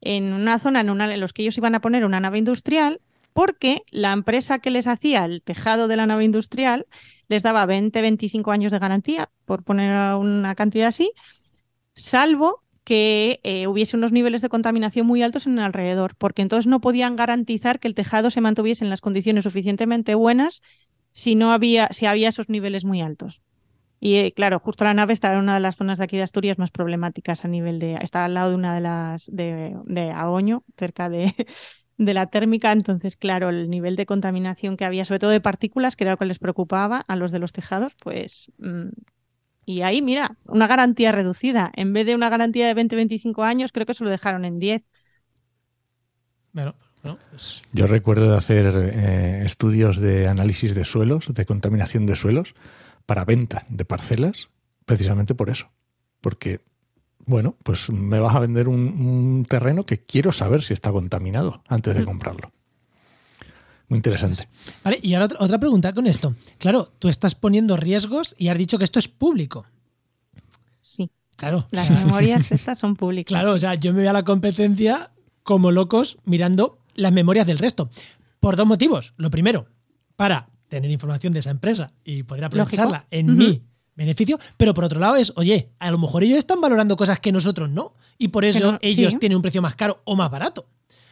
[0.00, 3.00] en una zona en, una, en los que ellos iban a poner una nave industrial,
[3.34, 6.86] porque la empresa que les hacía el tejado de la nave industrial
[7.28, 11.12] les daba 20, 25 años de garantía, por poner una cantidad así,
[11.94, 16.66] salvo que eh, hubiese unos niveles de contaminación muy altos en el alrededor, porque entonces
[16.66, 20.62] no podían garantizar que el tejado se mantuviese en las condiciones suficientemente buenas
[21.12, 23.42] si no había, si había esos niveles muy altos.
[24.00, 26.24] Y eh, claro, justo la nave está en una de las zonas de aquí de
[26.24, 27.94] Asturias más problemáticas a nivel de.
[28.02, 31.34] Está al lado de una de las de, de cerca de,
[31.96, 35.96] de la térmica, entonces, claro, el nivel de contaminación que había, sobre todo de partículas,
[35.96, 38.52] que era lo que les preocupaba a los de los tejados, pues...
[38.58, 38.88] Mm,
[39.66, 41.72] y ahí, mira, una garantía reducida.
[41.74, 44.82] En vez de una garantía de 20-25 años, creo que se lo dejaron en 10.
[46.52, 46.74] Bueno,
[47.30, 52.54] pues Yo recuerdo de hacer eh, estudios de análisis de suelos, de contaminación de suelos,
[53.06, 54.50] para venta de parcelas,
[54.84, 55.70] precisamente por eso.
[56.20, 56.60] Porque
[57.26, 61.96] bueno, pues me vas a vender un, terreno que quiero saber si está contaminado antes
[61.96, 62.52] de comprarlo.
[63.88, 64.48] Muy interesante.
[64.82, 66.34] Vale, y ahora otra pregunta con esto.
[66.58, 69.66] Claro, tú estás poniendo riesgos y has dicho que esto es público.
[70.80, 71.10] Sí.
[71.36, 71.66] Claro.
[71.70, 73.38] Las memorias de estas son públicas.
[73.38, 75.10] Claro, o sea, yo me voy a la competencia
[75.42, 77.90] como locos mirando las memorias del resto.
[78.40, 79.14] Por dos motivos.
[79.16, 79.66] Lo primero,
[80.16, 83.62] para tener información de esa empresa y poder aprovecharla en mí
[83.96, 87.32] beneficio, pero por otro lado es, oye, a lo mejor ellos están valorando cosas que
[87.32, 90.66] nosotros no, y por eso ellos tienen un precio más caro o más barato.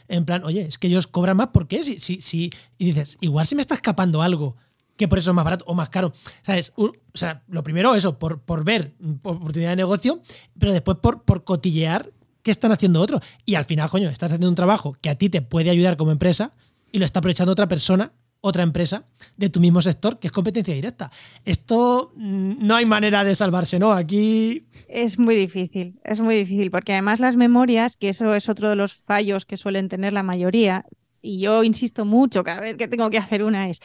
[0.08, 1.84] En plan, oye, es que ellos cobran más, ¿por qué?
[1.84, 4.56] Si, si, si, y dices, igual si me está escapando algo
[4.96, 6.12] que por eso es más barato o más caro.
[6.42, 6.72] ¿Sabes?
[6.76, 10.20] O sea, lo primero, eso, por, por ver oportunidad de negocio,
[10.58, 13.22] pero después por, por cotillear qué están haciendo otros.
[13.44, 16.12] Y al final, coño, estás haciendo un trabajo que a ti te puede ayudar como
[16.12, 16.52] empresa
[16.90, 18.12] y lo está aprovechando otra persona
[18.42, 21.10] otra empresa de tu mismo sector, que es competencia directa.
[21.44, 23.92] Esto mm, no hay manera de salvarse, ¿no?
[23.92, 24.66] Aquí...
[24.88, 28.76] Es muy difícil, es muy difícil, porque además las memorias, que eso es otro de
[28.76, 30.84] los fallos que suelen tener la mayoría,
[31.22, 33.78] y yo insisto mucho cada vez que tengo que hacer una, es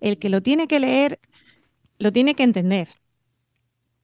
[0.00, 1.20] el que lo tiene que leer,
[1.98, 2.88] lo tiene que entender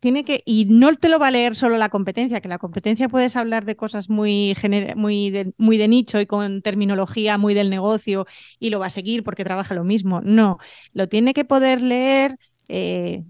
[0.00, 3.08] tiene que, y no te lo va a leer solo la competencia, que la competencia
[3.08, 4.56] puedes hablar de cosas muy,
[4.94, 8.26] muy, de, muy de nicho y con terminología muy del negocio
[8.58, 10.20] y lo va a seguir porque trabaja lo mismo.
[10.20, 10.58] No,
[10.92, 13.24] lo tiene que poder leer eh,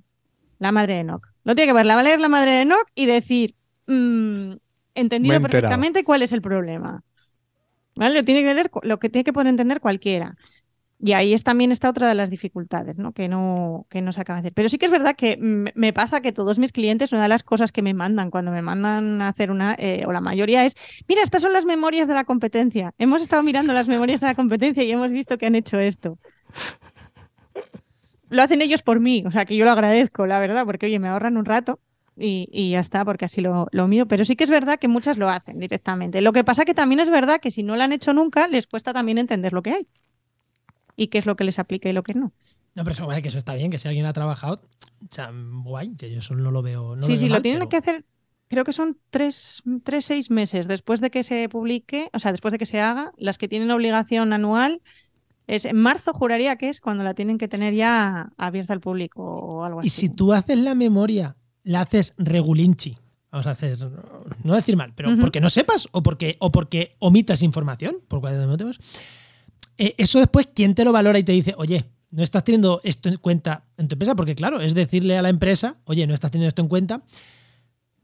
[0.58, 1.26] la madre de Enoch.
[1.44, 3.54] Lo tiene que poder leer la madre de Enoch y decir,
[3.86, 4.52] mm,
[4.94, 7.02] entendido perfectamente cuál es el problema.
[7.94, 8.14] ¿Vale?
[8.14, 10.36] Lo tiene que leer, lo que tiene que poder entender cualquiera.
[10.98, 13.12] Y ahí es, también está otra de las dificultades, ¿no?
[13.12, 14.54] Que, no, que no se acaba de hacer.
[14.54, 17.42] Pero sí que es verdad que me pasa que todos mis clientes, una de las
[17.42, 20.74] cosas que me mandan cuando me mandan a hacer una, eh, o la mayoría es,
[21.06, 22.94] mira, estas son las memorias de la competencia.
[22.98, 26.18] Hemos estado mirando las memorias de la competencia y hemos visto que han hecho esto.
[28.30, 30.98] Lo hacen ellos por mí, o sea que yo lo agradezco, la verdad, porque oye,
[30.98, 31.78] me ahorran un rato.
[32.18, 34.08] Y, y, ya está, porque así lo, lo miro.
[34.08, 36.22] Pero sí que es verdad que muchas lo hacen directamente.
[36.22, 38.66] Lo que pasa que también es verdad que si no lo han hecho nunca, les
[38.66, 39.88] cuesta también entender lo que hay
[40.96, 42.32] y qué es lo que les aplica y lo que no.
[42.74, 44.60] No, pero eso, que eso está bien, que si alguien ha trabajado,
[45.02, 47.00] o sea, guay, que yo solo no lo veo.
[47.02, 48.04] sí, sí, lo tienen que hacer,
[48.48, 52.52] creo que son tres, tres, seis meses después de que se publique, o sea, después
[52.52, 54.82] de que se haga, las que tienen obligación anual.
[55.46, 59.22] Es en marzo, juraría que es cuando la tienen que tener ya abierta al público
[59.22, 59.86] o algo así.
[59.86, 62.96] Y si tú haces la memoria, la haces regulinchi,
[63.30, 63.78] vamos a hacer,
[64.42, 68.46] no decir mal, pero porque no sepas o porque, o porque omitas información, por los
[68.48, 68.80] motivos,
[69.78, 73.08] eh, eso después, ¿quién te lo valora y te dice, oye, no estás teniendo esto
[73.08, 74.14] en cuenta en tu empresa?
[74.14, 77.02] Porque claro, es decirle a la empresa, oye, no estás teniendo esto en cuenta,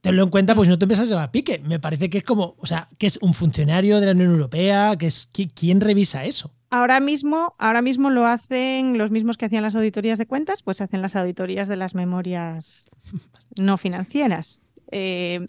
[0.01, 1.61] tenlo en cuenta, pues si no tu empresa se va a pique.
[1.61, 4.97] Me parece que es como, o sea, que es un funcionario de la Unión Europea,
[4.99, 6.51] que es quién revisa eso.
[6.71, 10.81] Ahora mismo, ahora mismo lo hacen los mismos que hacían las auditorías de cuentas, pues
[10.81, 12.91] hacen las auditorías de las memorias
[13.57, 14.62] no financieras.
[14.95, 15.49] Eh,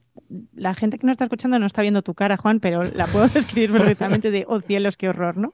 [0.56, 3.27] la gente que nos está escuchando no está viendo tu cara, Juan, pero la puedo
[3.34, 5.53] describir perfectamente de, oh cielos, qué horror, ¿no?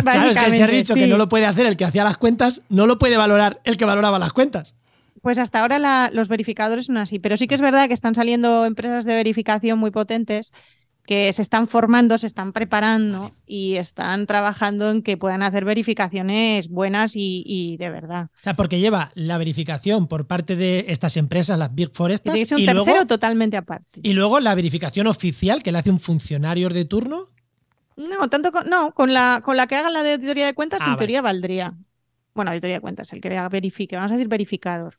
[0.00, 2.86] claro, es que dicho que no lo puede hacer el que hacía las cuentas, no
[2.86, 4.76] lo puede valorar el que valoraba las cuentas.
[5.22, 8.64] Pues hasta ahora los verificadores son así, pero sí que es verdad que están saliendo
[8.64, 10.52] empresas de verificación muy potentes
[11.04, 16.68] que se están formando, se están preparando y están trabajando en que puedan hacer verificaciones
[16.68, 18.30] buenas y, de verdad.
[18.40, 22.36] O sea, porque lleva la verificación por parte de estas empresas, las Big Forestas.
[22.36, 24.00] Y un tercero totalmente aparte.
[24.02, 27.28] Y luego la verificación oficial que le hace un funcionario de turno.
[27.96, 30.80] No, tanto con, no, con la, con la que haga la de auditoría de cuentas,
[30.82, 31.74] ah, en teoría valdría.
[32.34, 34.96] Bueno, auditoría de cuentas, el que verifique, vamos a decir verificador.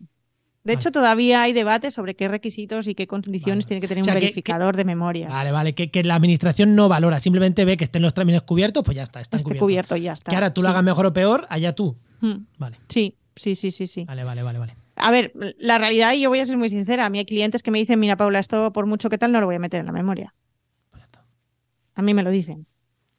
[0.63, 4.13] De hecho, todavía hay debate sobre qué requisitos y qué condiciones tiene que tener un
[4.13, 5.27] verificador de memoria.
[5.27, 8.95] Vale, vale, que, la administración no valora, simplemente ve que estén los términos cubiertos, pues
[8.95, 10.29] ya está, están Esté cubierto, ya está.
[10.29, 11.97] Que ahora tú lo hagas mejor o peor, allá tú.
[12.21, 12.45] Hmm.
[12.57, 12.79] Vale.
[12.87, 14.05] Sí, sí, sí, sí, sí.
[14.05, 14.75] Vale, vale, vale, vale.
[14.95, 17.61] A ver, la realidad, y yo voy a ser muy sincera, a mí hay clientes
[17.61, 19.81] que me dicen, mira, Paula, esto por mucho que tal no lo voy a meter
[19.81, 20.33] en la memoria.
[20.91, 21.03] Pues
[21.95, 22.67] a mí me lo dicen.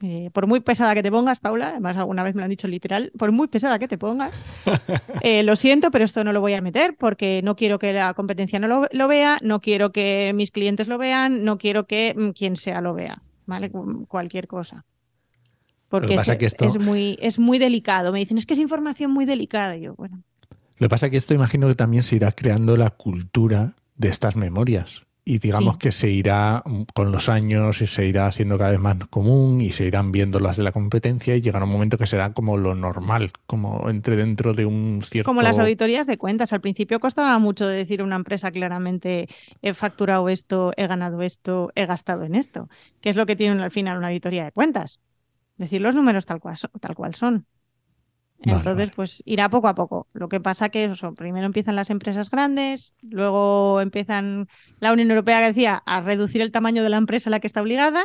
[0.03, 2.67] Eh, por muy pesada que te pongas, Paula, además alguna vez me lo han dicho
[2.67, 4.35] literal, por muy pesada que te pongas,
[5.23, 8.13] eh, lo siento, pero esto no lo voy a meter porque no quiero que la
[8.13, 12.31] competencia no lo, vea, no quiero que mis clientes lo vean, no quiero que mm,
[12.31, 13.71] quien sea lo vea, ¿vale?
[14.09, 14.85] Cualquier cosa.
[15.89, 18.11] Porque es, es, muy, es muy delicado.
[18.11, 19.77] Me dicen, es que es información muy delicada.
[19.77, 20.25] Y yo, bueno.
[20.79, 24.09] Lo que pasa es que esto imagino que también se irá creando la cultura de
[24.09, 28.59] estas memorias y digamos que se irá mm, con los años y se irá haciendo
[28.59, 31.71] cada vez más común y se irán viendo las de la competencia y llegará un
[31.71, 35.29] momento que será como lo normal, como entre dentro de un cierto...
[35.29, 36.53] Como las auditorías de cuentas.
[36.53, 39.29] Al principio costaba mucho decir una empresa claramente
[39.63, 42.69] he facturado esto, he ganado esto, he gastado en esto,
[43.01, 45.01] que es lo que tiene al final una auditoría de cuentas.
[45.57, 47.47] Decir los números tal cual, tal cual son.
[48.53, 50.07] Entonces, pues irá poco a poco.
[50.13, 54.49] Lo que pasa que eso, primero empiezan las empresas grandes, luego empiezan
[54.81, 57.47] la Unión Europea que decía a reducir el tamaño de la empresa a la que
[57.47, 58.05] está obligada,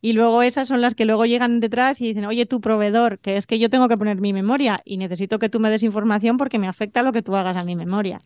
[0.00, 3.36] y luego esas son las que luego llegan detrás y dicen, oye, tu proveedor, que
[3.36, 6.36] es que yo tengo que poner mi memoria y necesito que tú me des información
[6.36, 8.18] porque me afecta lo que tú hagas a mi memoria.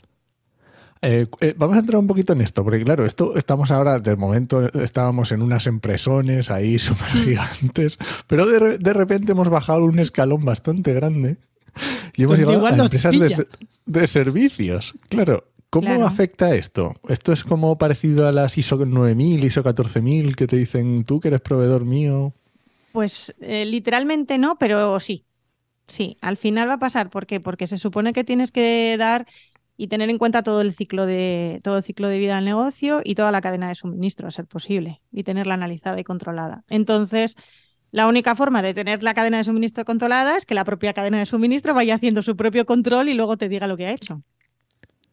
[1.03, 4.16] Eh, eh, vamos a entrar un poquito en esto, porque claro, esto estamos ahora, de
[4.16, 7.96] momento estábamos en unas empresones ahí súper gigantes,
[8.27, 11.38] pero de, de, repente hemos bajado un escalón bastante grande
[12.16, 13.14] y hemos llegado a empresas
[13.87, 14.94] de, servicios.
[15.09, 16.94] Claro, ¿cómo afecta esto?
[17.09, 21.28] ¿Esto es como parecido a las ISO 9000, ISO 14000 que te dicen tú que
[21.28, 22.35] eres proveedor mío?
[22.92, 25.24] Pues eh, literalmente no, pero sí.
[25.87, 27.11] Sí, al final va a pasar.
[27.11, 27.40] ¿Por qué?
[27.40, 29.26] Porque se supone que tienes que dar
[29.76, 33.00] y tener en cuenta todo el ciclo de todo el ciclo de vida del negocio
[33.02, 36.64] y toda la cadena de suministro a ser posible y tenerla analizada y controlada.
[36.68, 37.35] Entonces,
[37.92, 41.18] la única forma de tener la cadena de suministro controlada es que la propia cadena
[41.18, 44.22] de suministro vaya haciendo su propio control y luego te diga lo que ha hecho.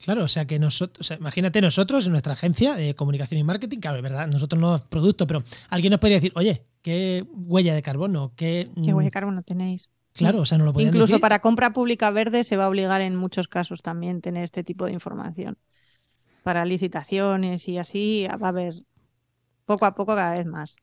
[0.03, 3.97] Claro, o sea que nosotros, imagínate nosotros en nuestra agencia de comunicación y marketing, claro,
[3.97, 8.31] es verdad, nosotros no producto, pero alguien nos podría decir, oye, ¿qué huella de carbono?
[8.35, 9.89] ¿Qué, ¿Qué huella de carbono tenéis?
[10.13, 13.01] Claro, o sea, no lo podemos Incluso para compra pública verde se va a obligar
[13.01, 15.57] en muchos casos también tener este tipo de información.
[16.43, 18.75] Para licitaciones y así va a haber
[19.65, 20.77] poco a poco cada vez más.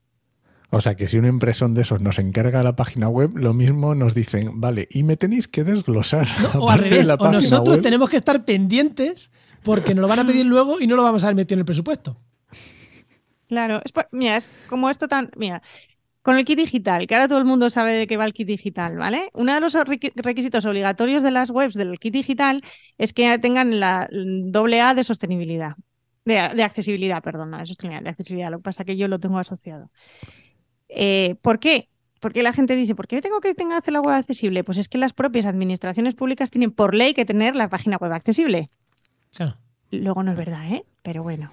[0.70, 3.94] O sea que si una impresón de esos nos encarga la página web, lo mismo
[3.94, 6.26] nos dicen, vale, y me tenéis que desglosar.
[6.58, 9.30] o al revés, o nosotros tenemos que estar pendientes
[9.62, 11.64] porque nos lo van a pedir luego y no lo vamos a meter en el
[11.64, 12.16] presupuesto.
[13.48, 15.30] Claro, mira, es como esto tan.
[15.36, 15.62] Mira,
[16.22, 18.48] con el kit digital, que ahora todo el mundo sabe de qué va el kit
[18.48, 19.28] digital, ¿vale?
[19.34, 22.62] Uno de los requisitos obligatorios de las webs del kit digital
[22.96, 25.76] es que tengan la doble A de sostenibilidad.
[26.24, 28.50] De, accesibilidad, perdón, no de sostenibilidad, de accesibilidad.
[28.50, 29.90] Lo que pasa es que yo lo tengo asociado.
[30.94, 31.88] Eh, ¿Por qué?
[32.20, 34.64] Porque la gente dice, ¿por qué tengo que tener hacer la web accesible?
[34.64, 38.12] Pues es que las propias administraciones públicas tienen por ley que tener la página web
[38.12, 38.70] accesible.
[39.34, 39.56] Claro.
[39.90, 40.84] Luego no es verdad, ¿eh?
[41.02, 41.52] Pero bueno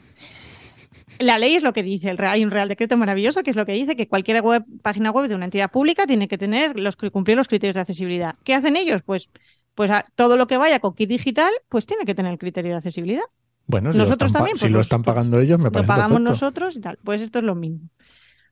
[1.22, 3.74] la ley es lo que dice, hay un real decreto maravilloso que es lo que
[3.74, 7.38] dice que cualquier web, página web de una entidad pública tiene que tener los cumplir
[7.38, 8.36] los criterios de accesibilidad.
[8.44, 9.02] ¿Qué hacen ellos?
[9.04, 9.30] Pues,
[9.76, 12.78] pues todo lo que vaya con kit digital, pues tiene que tener el criterio de
[12.78, 13.24] accesibilidad.
[13.68, 14.58] Bueno, si nosotros también.
[14.58, 15.88] si lo pues están pagando ellos, me parece.
[15.88, 16.98] Lo pagamos nosotros y tal.
[17.04, 17.90] Pues esto es lo mismo.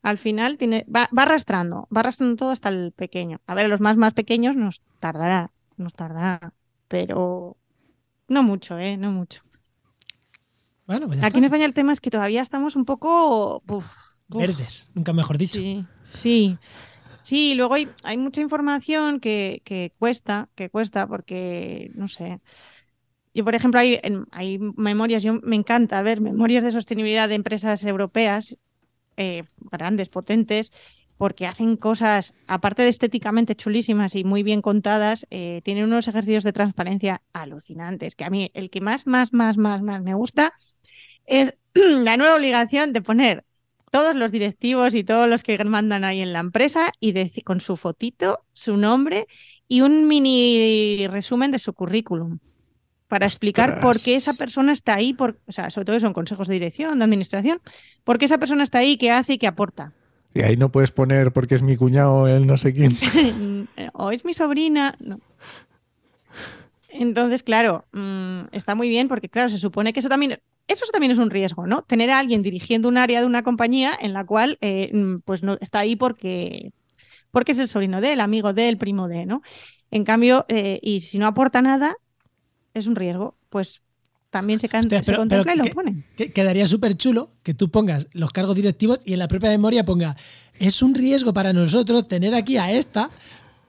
[0.01, 3.41] Al final tiene, va, va, arrastrando, va arrastrando todo hasta el pequeño.
[3.47, 6.53] A ver, los más más pequeños nos tardará, nos tardará,
[6.87, 7.57] pero
[8.27, 8.95] no mucho, ¿eh?
[8.97, 9.43] No mucho.
[10.85, 13.61] Pues Aquí en España el tema es que todavía estamos un poco...
[14.27, 15.59] Verdes, nunca mejor dicho.
[15.59, 16.57] Sí, sí.
[17.21, 22.39] Sí, luego hay, hay mucha información que, que, cuesta, que cuesta porque, no sé.
[23.35, 23.99] Yo, por ejemplo, hay,
[24.31, 28.57] hay memorias, yo me encanta ver memorias de sostenibilidad de empresas europeas,
[29.19, 30.71] eh, grandes, potentes,
[31.17, 36.45] porque hacen cosas, aparte de estéticamente chulísimas y muy bien contadas, eh, tienen unos ejercicios
[36.45, 40.53] de transparencia alucinantes, que a mí el que más, más, más, más, más me gusta
[41.25, 43.43] es la nueva obligación de poner
[43.91, 47.75] todos los directivos y todos los que mandan ahí en la empresa y con su
[47.75, 49.27] fotito, su nombre
[49.67, 52.39] y un mini resumen de su currículum.
[53.09, 56.47] Para explicar por qué esa persona está ahí, por, o sea, sobre todo son consejos
[56.47, 57.59] de dirección, de administración,
[58.03, 59.91] por qué esa persona está ahí, qué hace y qué aporta.
[60.33, 62.95] Y ahí no puedes poner porque es mi cuñado el no sé quién.
[63.93, 64.95] o es mi sobrina.
[64.99, 65.19] No.
[66.87, 71.11] Entonces, claro, mm, está muy bien porque, claro, se supone que eso también, eso también
[71.11, 71.81] es un riesgo, ¿no?
[71.81, 75.41] Tener a alguien dirigiendo un área de una compañía en la cual, eh, mm, pues
[75.41, 76.73] no está ahí porque,
[77.31, 79.41] porque es el sobrino de, el amigo de, el primo de, ¿no?
[79.89, 81.95] En cambio, eh, y si no aporta nada,
[82.79, 83.35] es un riesgo.
[83.49, 83.81] Pues
[84.29, 86.05] también se, contempla y lo ponen.
[86.15, 90.15] quedaría súper chulo que tú pongas los cargos directivos y en la propia memoria ponga,
[90.59, 93.09] es un riesgo para nosotros tener aquí a esta,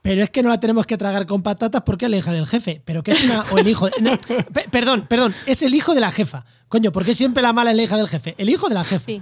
[0.03, 2.45] pero es que no la tenemos que tragar con patatas porque es la hija del
[2.45, 2.81] jefe.
[2.85, 3.43] Pero que es una.
[3.51, 3.87] O el hijo.
[4.71, 6.45] perdón, perdón, es el hijo de la jefa.
[6.67, 8.35] Coño, ¿por qué siempre la mala es la hija del jefe?
[8.37, 9.05] El hijo de la jefa.
[9.05, 9.21] Sí.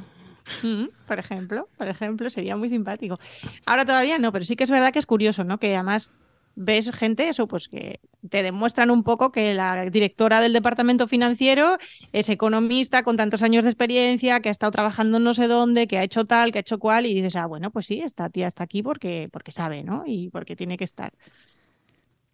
[0.64, 3.20] Mm, por ejemplo, por ejemplo, sería muy simpático.
[3.66, 5.58] Ahora todavía no, pero sí que es verdad que es curioso, ¿no?
[5.60, 6.12] Que además
[6.56, 11.78] ves gente, eso, pues que te demuestran un poco que la directora del departamento financiero
[12.12, 15.98] es economista con tantos años de experiencia, que ha estado trabajando no sé dónde, que
[15.98, 18.48] ha hecho tal, que ha hecho cual, y dices, ah, bueno, pues sí, esta tía
[18.48, 20.04] está aquí porque, porque sabe, ¿no?
[20.06, 21.14] Y porque tiene que estar.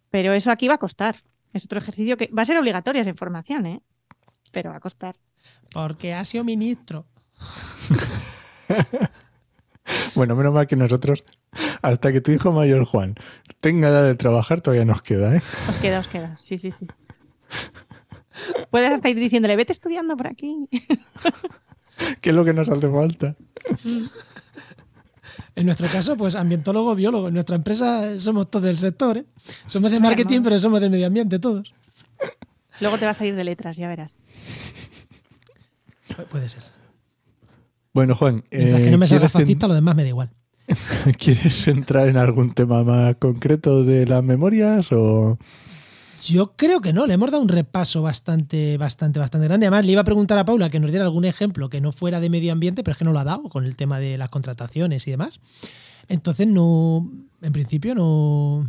[0.09, 1.17] Pero eso aquí va a costar.
[1.53, 3.81] Es otro ejercicio que va a ser obligatoria esa información, ¿eh?
[4.51, 5.15] Pero va a costar.
[5.73, 7.05] Porque ha sido ministro.
[10.15, 11.23] bueno, menos mal que nosotros
[11.85, 13.15] hasta que tu hijo mayor, Juan,
[13.59, 15.41] tenga edad de trabajar, todavía nos queda, ¿eh?
[15.69, 16.37] Os queda, os queda.
[16.37, 16.87] Sí, sí, sí.
[18.69, 20.67] Puedes hasta ir diciéndole, vete estudiando por aquí.
[22.21, 23.35] ¿Qué es lo que nos hace falta?
[25.55, 27.29] En nuestro caso, pues ambientólogo, biólogo.
[27.29, 29.25] En nuestra empresa somos todos del sector, ¿eh?
[29.67, 31.73] Somos de marketing, pero somos del medio ambiente todos.
[32.81, 34.21] Luego te vas a ir de letras, ya verás.
[36.29, 36.63] puede ser.
[37.93, 38.43] Bueno, Juan.
[38.51, 40.29] Mientras que no me salga fascista, lo demás me da igual.
[41.17, 45.37] ¿Quieres entrar en algún tema más concreto de las memorias o...?
[46.23, 49.67] Yo creo que no, le hemos dado un repaso bastante, bastante, bastante grande.
[49.67, 52.19] Además, le iba a preguntar a Paula que nos diera algún ejemplo que no fuera
[52.19, 54.29] de medio ambiente, pero es que no lo ha dado con el tema de las
[54.29, 55.39] contrataciones y demás.
[56.07, 57.11] Entonces, no,
[57.41, 58.65] en principio no,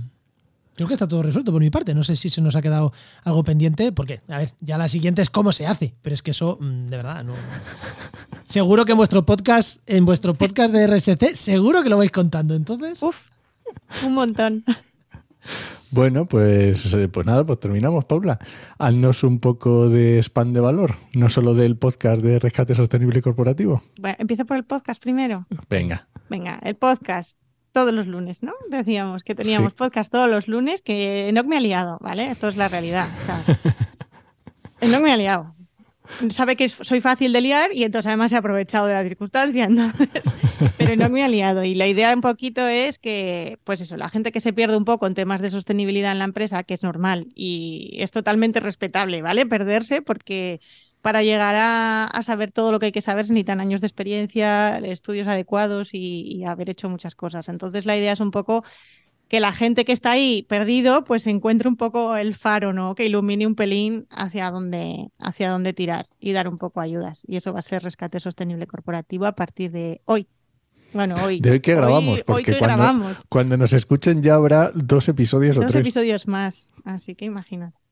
[0.77, 1.95] Creo que está todo resuelto por mi parte.
[1.95, 2.93] No sé si se nos ha quedado
[3.25, 6.33] algo pendiente, porque, a ver, ya la siguiente es cómo se hace, pero es que
[6.33, 7.35] eso, mm, de verdad, no.
[8.45, 12.55] Seguro que en vuestro podcast, en vuestro podcast de RSC, seguro que lo vais contando.
[12.55, 13.03] Entonces.
[13.03, 13.17] Uf,
[14.05, 14.65] un montón.
[15.91, 18.39] Bueno, pues, eh, pues nada, pues terminamos, Paula.
[18.79, 23.83] Haznos un poco de spam de valor, no solo del podcast de Rescate Sostenible Corporativo.
[24.01, 25.47] Bueno, empiezo por el podcast primero.
[25.71, 26.07] Venga.
[26.29, 27.39] Venga, el podcast
[27.77, 28.55] todos los lunes, ¿no?
[28.71, 32.31] Decíamos que teníamos podcast todos los lunes, que no me ha liado, ¿vale?
[32.31, 33.07] Esto es la realidad.
[34.83, 35.55] No me ha liado.
[36.29, 39.69] Sabe que soy fácil de liar y entonces además he aprovechado de la circunstancia,
[40.77, 41.65] pero no me ha liado.
[41.65, 44.85] Y la idea un poquito es que, pues eso, la gente que se pierde un
[44.85, 49.23] poco en temas de sostenibilidad en la empresa, que es normal y es totalmente respetable,
[49.23, 49.47] ¿vale?
[49.47, 50.61] Perderse porque
[51.07, 54.79] para llegar a, saber todo lo que hay que saber se necesitan años de experiencia,
[54.79, 57.49] estudios adecuados y, haber hecho muchas cosas.
[57.49, 58.65] Entonces la idea es un poco
[59.29, 62.97] que la gente que está ahí perdido pues encuentre un poco el faro, ¿no?
[62.97, 67.23] Que ilumine un pelín hacia dónde, hacia dónde tirar y dar un poco ayudas.
[67.29, 70.27] Y eso va a ser rescate sostenible corporativo a partir de hoy.
[70.93, 71.39] Bueno, hoy.
[71.39, 75.73] De hoy que grabamos, porque cuando, cuando, nos escuchen ya habrá dos episodios o tres.
[75.73, 77.86] Dos episodios más, así que imagínate.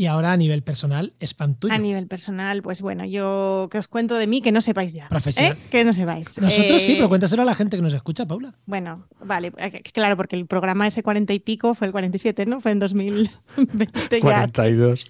[0.00, 1.74] Y ahora a nivel personal, spam tuyo.
[1.74, 5.10] A nivel personal, pues bueno, yo que os cuento de mí que no sepáis ya.
[5.10, 5.52] Profesional.
[5.52, 5.56] ¿eh?
[5.70, 6.40] Que no sepáis.
[6.40, 8.54] Nosotros sí, pero eh, cuéntaselo a la gente que nos escucha, Paula.
[8.64, 12.62] Bueno, vale, eh, claro, porque el programa ese 40 y pico fue el 47, ¿no?
[12.62, 14.20] Fue en 2020.
[14.22, 15.04] 42.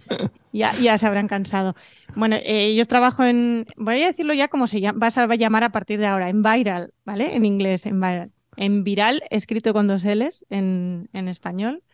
[0.50, 1.76] Ya, ya se habrán cansado.
[2.16, 5.70] Bueno, yo trabajo en, voy a decirlo ya como se llama, vas a llamar a
[5.70, 7.36] partir de ahora, en Viral, ¿vale?
[7.36, 8.32] En inglés, en Viral.
[8.56, 11.84] En Viral, escrito con dos L's en, en español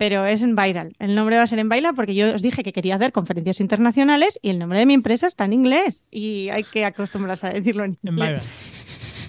[0.00, 0.94] pero es en Viral.
[0.98, 3.60] El nombre va a ser en Viral porque yo os dije que quería hacer conferencias
[3.60, 7.50] internacionales y el nombre de mi empresa está en inglés y hay que acostumbrarse a
[7.50, 8.40] decirlo en inglés.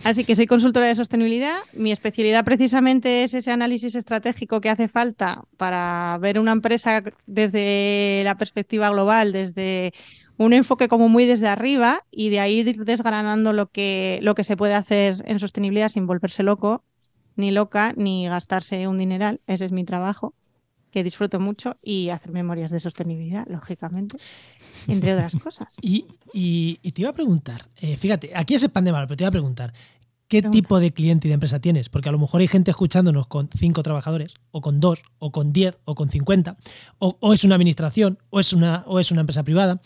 [0.05, 1.57] Así que soy consultora de sostenibilidad.
[1.73, 8.21] Mi especialidad precisamente es ese análisis estratégico que hace falta para ver una empresa desde
[8.23, 9.93] la perspectiva global, desde
[10.37, 14.55] un enfoque como muy desde arriba y de ahí desgranando lo que, lo que se
[14.55, 16.85] puede hacer en sostenibilidad sin volverse loco,
[17.35, 19.41] ni loca, ni gastarse un dineral.
[19.47, 20.33] Ese es mi trabajo
[20.91, 24.17] que disfruto mucho y hacer memorias de sostenibilidad, lógicamente,
[24.87, 25.75] entre otras cosas.
[26.33, 29.29] Y, te iba a preguntar, eh, fíjate, aquí es pan de mal, pero te iba
[29.29, 29.73] a preguntar,
[30.27, 31.89] ¿qué tipo de cliente y de empresa tienes?
[31.89, 35.51] Porque a lo mejor hay gente escuchándonos con cinco trabajadores, o con dos, o con
[35.51, 36.55] diez, o con cincuenta,
[36.99, 39.81] o, es una administración, o es una, o es una empresa privada.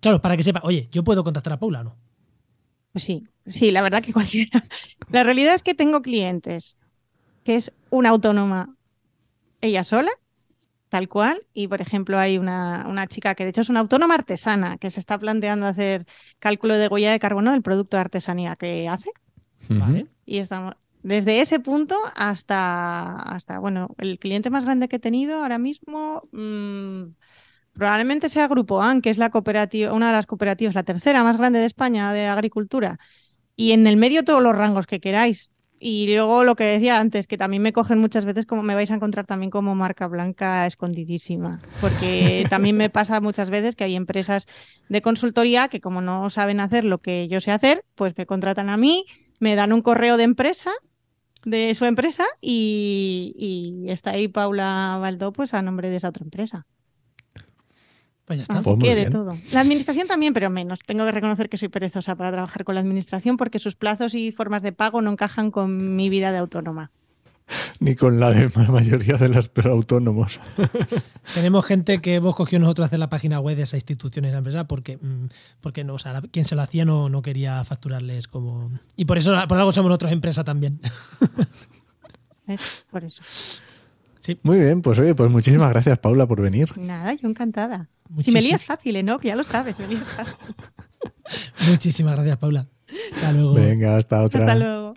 [0.00, 1.96] Claro, para que sepa, oye, ¿yo puedo contactar a Paula o no?
[2.92, 4.64] Pues sí, sí, la verdad que cualquiera.
[5.10, 6.76] La realidad es que tengo clientes
[7.44, 8.76] que es una autónoma
[9.60, 10.10] ella sola,
[10.94, 11.44] tal cual.
[11.52, 14.92] Y, por ejemplo, hay una, una, chica que de hecho es una autónoma artesana que
[14.92, 16.06] se está planteando hacer
[16.38, 19.10] cálculo de huella de carbono del producto de artesanía que hace.
[19.68, 20.06] ¿Vale?
[20.24, 25.42] Y estamos desde ese punto hasta, hasta, bueno, el cliente más grande que he tenido
[25.42, 27.06] ahora mismo mmm,
[27.72, 31.38] probablemente sea Grupo AN, que es la cooperativa, una de las cooperativas, la tercera más
[31.38, 33.00] grande de España de agricultura.
[33.56, 35.50] Y en el medio todos los rangos que queráis.
[35.80, 38.90] Y luego lo que decía antes, que también me cogen muchas veces como me vais
[38.90, 43.94] a encontrar también como marca blanca escondidísima, porque también me pasa muchas veces que hay
[43.94, 44.46] empresas
[44.88, 48.70] de consultoría que como no saben hacer lo que yo sé hacer, pues me contratan
[48.70, 49.04] a mí,
[49.40, 50.70] me dan un correo de empresa
[51.44, 56.24] de su empresa y, y está ahí Paula Baldó pues a nombre de esa otra
[56.24, 56.66] empresa.
[58.24, 58.58] Pues ya está.
[58.58, 59.36] Así que de todo.
[59.52, 60.78] La administración también, pero menos.
[60.86, 64.32] Tengo que reconocer que soy perezosa para trabajar con la administración porque sus plazos y
[64.32, 66.90] formas de pago no encajan con mi vida de autónoma.
[67.78, 70.40] Ni con la de la mayoría de los autónomos.
[71.34, 74.38] Tenemos gente que hemos cogido nosotros hacer la página web de esa institución en la
[74.38, 74.98] empresa porque,
[75.60, 78.70] porque no, o sea, quien se lo hacía no, no quería facturarles como.
[78.96, 80.80] Y por eso, por algo somos nosotros empresa también.
[82.90, 83.22] Por eso.
[84.24, 84.40] Sí.
[84.42, 86.72] Muy bien, pues oye, pues muchísimas gracias, Paula, por venir.
[86.78, 87.90] Nada, yo encantada.
[88.20, 89.02] Si me lías fácil, ¿eh?
[89.02, 89.18] ¿no?
[89.18, 90.34] Que ya lo sabes, me lías fácil.
[91.68, 92.66] Muchísimas gracias, Paula.
[93.14, 93.52] Hasta luego.
[93.52, 94.40] Venga, hasta otra.
[94.40, 94.94] Hasta luego.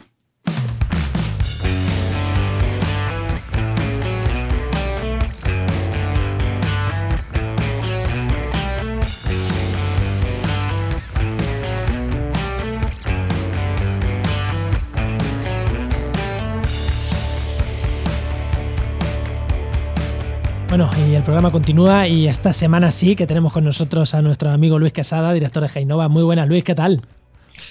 [20.70, 24.52] Bueno, y el programa continúa y esta semana sí que tenemos con nosotros a nuestro
[24.52, 26.10] amigo Luis Quesada, director de Heinova.
[26.10, 27.02] Muy buenas, Luis, ¿qué tal?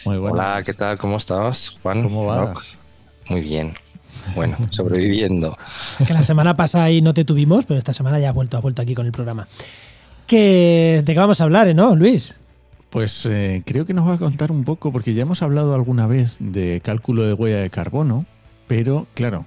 [0.07, 0.47] Muy buenas.
[0.47, 0.97] Hola, ¿qué tal?
[0.97, 2.03] ¿Cómo estás, Juan?
[2.03, 2.79] ¿Cómo vas?
[3.29, 3.75] Muy bien.
[4.35, 5.57] Bueno, sobreviviendo.
[6.07, 8.63] que la semana pasada ahí no te tuvimos, pero esta semana ya has vuelto, has
[8.63, 9.47] vuelto aquí con el programa.
[10.27, 12.41] ¿Qué, ¿De qué vamos a hablar, eh, no, Luis?
[12.89, 16.07] Pues eh, creo que nos va a contar un poco, porque ya hemos hablado alguna
[16.07, 18.25] vez de cálculo de huella de carbono,
[18.67, 19.45] pero claro,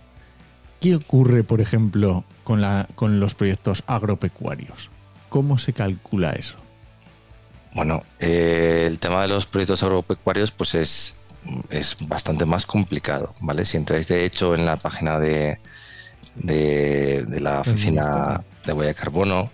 [0.80, 4.90] ¿qué ocurre, por ejemplo, con, la, con los proyectos agropecuarios?
[5.30, 6.58] ¿Cómo se calcula eso?
[7.74, 11.20] Bueno, eh, el tema de los proyectos agropecuarios pues es,
[11.70, 13.64] es bastante más complicado, ¿vale?
[13.66, 15.60] Si entráis de hecho en la página de,
[16.36, 19.52] de, de la oficina de huella de carbono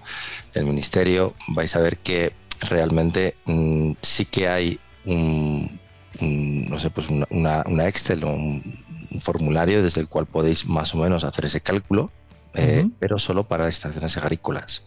[0.53, 2.32] del ministerio, vais a ver que
[2.69, 5.78] realmente mmm, sí que hay un,
[6.21, 8.85] un, no sé, pues una, una, una Excel o un,
[9.16, 12.11] un, formulario desde el cual podéis más o menos hacer ese cálculo,
[12.53, 12.91] eh, uh -huh.
[12.99, 14.84] pero solo para estaciones agrícolas.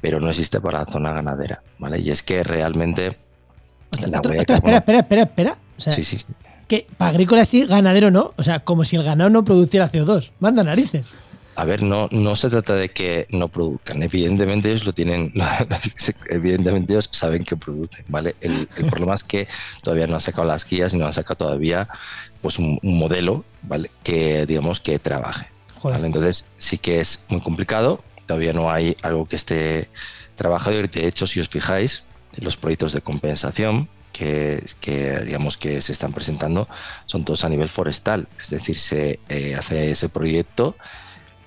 [0.00, 1.98] Pero no existe para la zona ganadera, ¿vale?
[2.00, 3.16] Y es que realmente
[4.06, 4.40] la carbono...
[4.40, 5.58] Espera, espera, espera, espera.
[5.78, 6.26] O sea, sí, sí, sí.
[6.68, 8.32] que para agrícola sí, ganadero no.
[8.36, 10.32] O sea, como si el ganado no produciera CO2.
[10.38, 11.16] Manda narices.
[11.56, 14.02] A ver, no, no se trata de que no produzcan.
[14.02, 15.32] Evidentemente ellos lo tienen,
[16.28, 18.36] evidentemente ellos saben que producen, ¿vale?
[18.42, 19.48] El, el problema es que
[19.82, 21.88] todavía no han sacado las guías y no han sacado todavía
[22.46, 23.90] pues un, un modelo, ¿vale?
[24.04, 25.48] Que digamos que trabaje.
[25.82, 26.06] ¿vale?
[26.06, 28.04] Entonces sí que es muy complicado.
[28.24, 29.88] Todavía no hay algo que esté
[30.36, 30.78] trabajado.
[30.78, 32.04] Y de hecho, si os fijáis,
[32.36, 36.68] los proyectos de compensación que, que, digamos que se están presentando
[37.06, 38.28] son todos a nivel forestal.
[38.40, 40.76] Es decir, se eh, hace ese proyecto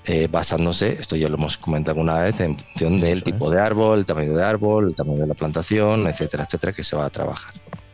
[0.04, 3.52] eh, basándose, esto ya lo hemos comentado alguna vez, en función Eso del tipo es.
[3.52, 6.97] de árbol, el tamaño de árbol, el tamaño de la plantación, etcétera, etcétera, que se
[6.97, 7.54] va a trabajar,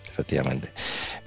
[0.10, 0.72] efectivamente.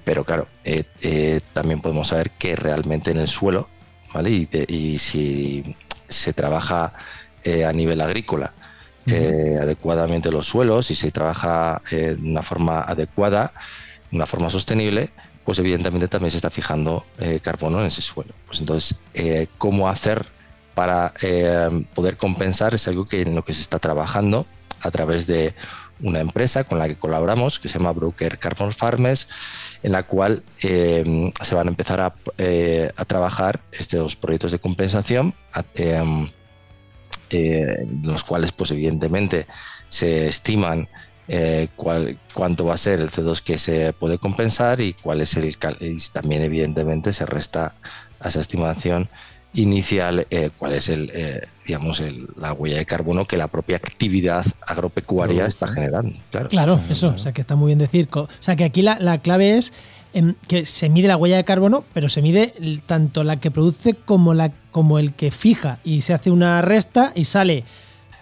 [0.09, 3.69] Pero claro, eh, eh, también podemos saber que realmente en el suelo,
[4.15, 4.31] ¿vale?
[4.31, 5.77] Y, de, y si
[6.09, 6.95] se trabaja
[7.45, 8.55] eh, a nivel agrícola
[9.07, 9.61] uh -huh.
[9.61, 13.53] adecuadamente los suelos y se trabaja de una forma adecuada,
[14.11, 15.11] de una forma sostenible,
[15.45, 17.05] pues evidentemente también se está fijando
[17.43, 18.33] carbono en ese suelo.
[18.47, 18.99] Pues entonces,
[19.59, 20.25] ¿cómo hacer
[20.75, 21.13] para
[21.95, 24.47] poder compensar es algo que en lo que se está trabajando
[24.81, 25.55] a través de
[26.01, 29.29] una empresa con la que colaboramos que se llama Broker Carbon Farmers,
[29.83, 34.59] en la cual eh, se van a empezar a, eh, a, trabajar estos proyectos de
[34.59, 35.35] compensación,
[38.03, 39.47] los cuales pues evidentemente
[39.89, 40.89] se estiman
[41.77, 45.47] cuál, cuánto va a ser el CO2 que se puede compensar y cuál es el
[45.81, 47.75] y también evidentemente se resta
[48.21, 49.11] a esa estimación
[49.55, 53.77] inicial eh, cuál es el, eh, digamos, el, la huella de carbono que la propia
[53.77, 56.13] actividad agropecuaria está generando.
[56.31, 58.09] Claro, claro eso, o sea que está muy bien decir.
[58.13, 59.73] O sea que aquí la, la clave es
[60.15, 62.55] eh, que se mide la huella de carbono, pero se mide
[62.87, 67.13] tanto la que produce como, la, como el que fija y se hace una resta
[67.15, 67.65] y sale,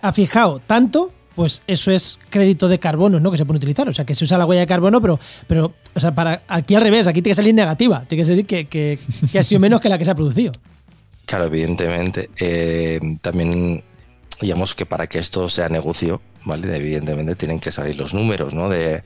[0.03, 3.31] ha fijado tanto, pues eso es crédito de carbono, ¿no?
[3.31, 3.89] Que se puede utilizar.
[3.89, 6.75] O sea, que se usa la huella de carbono, pero, pero o sea, para aquí
[6.75, 8.05] al revés, aquí tiene que salir negativa.
[8.09, 8.99] Tiene que salir que, que,
[9.31, 10.53] que ha sido menos que la que se ha producido.
[11.27, 12.31] Claro, evidentemente.
[12.39, 13.83] Eh, también
[14.41, 16.75] digamos que para que esto sea negocio, ¿vale?
[16.77, 18.69] Evidentemente tienen que salir los números, ¿no?
[18.69, 19.03] De,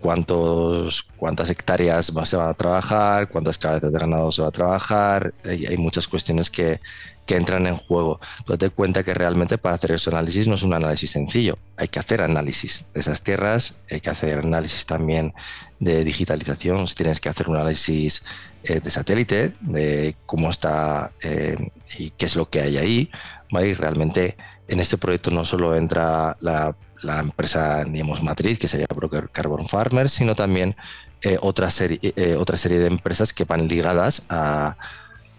[0.00, 5.32] cuántos, cuántas hectáreas se van a trabajar, cuántas cabezas de ganado se va a trabajar.
[5.44, 6.80] Hay, muchas cuestiones que,
[7.24, 8.18] que, entran en juego.
[8.44, 11.56] Tú date cuenta que realmente para hacer ese análisis no es un análisis sencillo.
[11.76, 15.32] Hay que hacer análisis de esas tierras, hay que hacer análisis también
[15.78, 18.24] de digitalización, si tienes que hacer un análisis
[18.64, 21.56] eh, de satélite, de cómo está eh,
[21.98, 23.10] y qué es lo que hay ahí.
[23.50, 24.36] Y realmente
[24.68, 29.68] en este proyecto no solo entra la la empresa, digamos, matriz, que sería Broker Carbon
[29.68, 30.74] Farmers, sino también
[31.22, 32.00] eh, otra, serie,
[32.38, 34.76] otra serie de empresas que van ligadas a,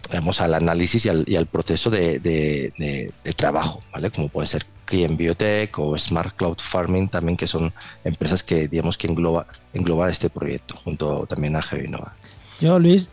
[0.08, 4.10] digamos, al análisis y al, proceso de, trabajo, ¿vale?
[4.10, 7.72] Como puede ser Client Biotech o Smart Cloud Farming, también que son
[8.04, 12.14] empresas que, digamos, que engloba, engloban este proyecto, junto también a Gevinova.
[12.60, 13.10] Yo, Luis,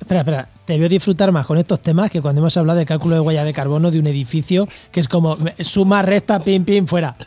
[0.00, 3.14] Espera, espera, te veo disfrutar más con estos temas que cuando hemos hablado de cálculo
[3.14, 7.16] de huella de carbono de un edificio, que es como suma, resta, pim, pim, fuera.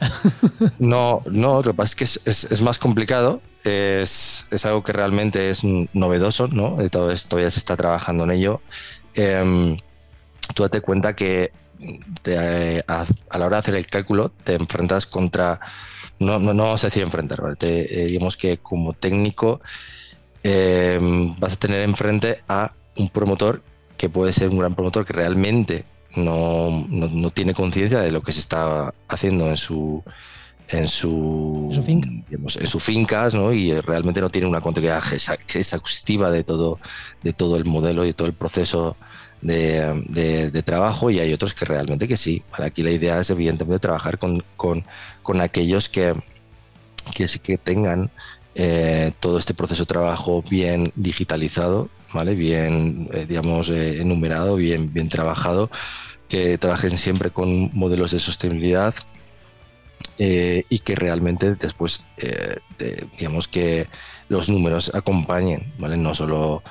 [0.78, 5.64] No, no, lo que pasa es que es, más complicado, es, algo que realmente es
[5.94, 6.78] novedoso, ¿no?
[6.90, 8.62] Todo esto todavía se está trabajando en ello.
[9.14, 9.78] Em,
[10.54, 11.52] tú date cuenta que
[12.38, 13.06] a,
[13.38, 15.60] la hora de hacer el cálculo te enfrentas contra,
[16.20, 17.58] no, no, vamos a decir enfrentar, ¿vale?
[17.62, 19.62] Eh, digamos que como técnico
[20.44, 23.62] Em, vas a tener enfrente a un promotor
[23.98, 28.32] que puede ser un gran promotor que realmente no, no, tiene conciencia de lo que
[28.32, 30.02] se está haciendo en su
[30.70, 33.52] en su, en sus fincas ¿no?
[33.52, 36.80] y realmente no tiene una contabilidad exhaustiva de todo
[37.24, 38.96] de todo el modelo y de todo el proceso
[39.42, 42.44] de, de, trabajo y hay otros que realmente que sí.
[42.52, 44.86] Aquí la idea es evidentemente trabajar con, con,
[45.24, 46.14] con aquellos que,
[47.16, 48.12] que sí que tengan
[48.56, 52.36] eh, todo este proceso de trabajo bien digitalizado, ¿vale?
[52.36, 55.70] bien, eh, digamos, eh, enumerado, bien, bien trabajado,
[56.28, 58.94] que trabajen siempre con modelos de sostenibilidad
[60.18, 62.06] y que realmente después,
[63.18, 63.88] digamos, que
[64.28, 65.96] los números acompañen, ¿vale?
[65.96, 66.62] no solo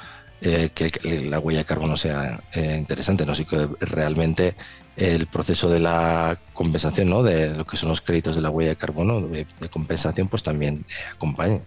[0.41, 0.91] que
[1.29, 4.55] la huella de carbono sea interesante, no sino que realmente
[4.99, 7.23] el proceso de la compensación, ¿no?
[7.23, 10.85] de lo que son los créditos de la huella de carbono, de, compensación, pues también
[11.15, 11.63] acompañe.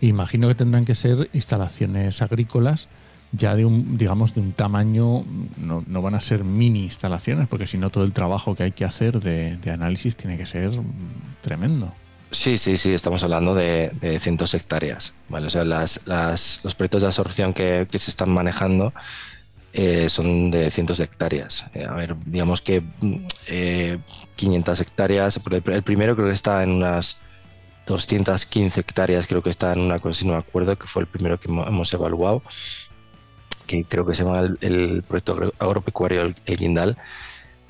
[0.00, 2.88] Imagino que tendrán que ser instalaciones agrícolas
[3.32, 5.24] ya de un, digamos, de un tamaño,
[5.56, 8.84] no, van a ser mini instalaciones, porque si no todo el trabajo que hay que
[8.84, 10.70] hacer de, análisis tiene que ser
[11.42, 11.92] tremendo.
[12.36, 15.14] Sí, sí, sí, estamos hablando de, cientos de hectáreas.
[15.30, 15.46] ¿vale?
[15.46, 18.92] O sea, los proyectos de absorción que, se están manejando
[19.72, 21.64] eh, son de cientos de hectáreas.
[21.72, 22.84] Eh, a ver, digamos que
[24.36, 27.16] 500 eh, hectáreas, el primero creo que está en unas
[27.86, 31.92] 215 hectáreas, creo que está en una me acuerdo, que fue el primero que hemos
[31.94, 32.42] evaluado,
[33.66, 36.98] que creo que se llama el, proyecto agropecuario El, Guindal,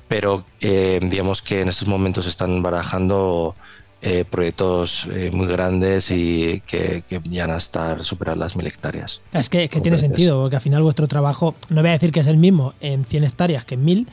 [0.09, 3.55] pero eh, digamos que en estos momentos están barajando
[4.01, 9.21] eh, proyectos eh, muy grandes y que, que, van a estar superar las mil hectáreas.
[9.33, 12.19] Es que, que tiene sentido, porque al final vuestro trabajo, no voy a decir que
[12.19, 14.07] es el mismo en 100 hectáreas que en 1000,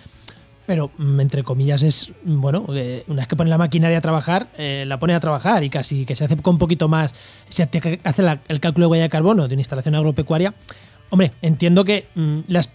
[0.66, 4.48] pero mm, entre comillas es, bueno, eh, una vez que pone la maquinaria a trabajar,
[4.56, 7.14] eh, la pone a trabajar y casi que se hace con un poquito más,
[7.48, 8.00] se hace
[8.48, 10.54] el cálculo de huella de carbono de una instalación agropecuaria,
[11.10, 12.72] hombre, entiendo que, mm, las,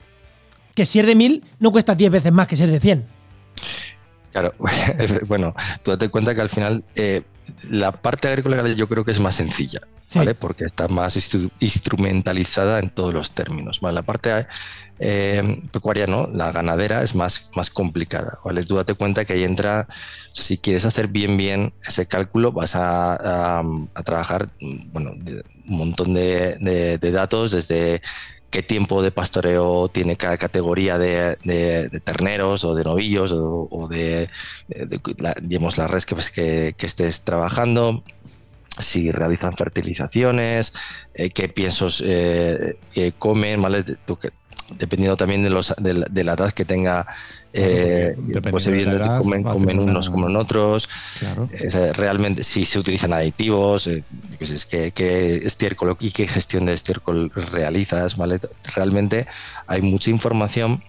[0.75, 3.05] que si es de 1000 no cuesta 10 veces más que ser de 100.
[4.31, 4.53] Claro,
[5.27, 7.23] bueno, tú date cuenta que al final eh,
[7.69, 9.79] la parte agrícola yo creo que es más sencilla,
[10.13, 10.35] ¿vale?
[10.35, 11.17] Porque está más
[11.59, 13.95] instrumentalizada en todos los términos, ¿vale?
[13.95, 14.47] La parte
[14.99, 16.27] eh, pecuaria, ¿no?
[16.27, 18.63] La ganadera es más, más complicada, ¿vale?
[18.63, 19.87] Tú date cuenta que ahí entra,
[20.33, 23.63] si quieres hacer bien, bien ese cálculo, vas a,
[24.05, 24.49] trabajar,
[24.91, 28.01] bueno, un montón de, de datos desde
[28.49, 34.29] qué tiempo de pastoreo tiene cada categoría de, terneros o de novillos o, de,
[35.17, 38.03] la, digamos, la res que, que, estés trabajando,
[38.79, 40.73] si realizan fertilizaciones,
[41.13, 42.75] eh, qué piensos eh,
[43.19, 43.83] comen, ¿vale?
[44.77, 47.07] dependiendo también de, los, de, la edad que tenga
[47.51, 48.15] eh,
[48.51, 50.87] pues evidentemente comen, comen unos, comen otros.
[51.93, 54.03] realmente, si se utilizan aditivos, eh,
[54.39, 58.39] es que, estiércol y qué gestión de estiércol realizas, ¿vale?
[58.75, 59.25] Realmente
[59.65, 60.83] hay mucha información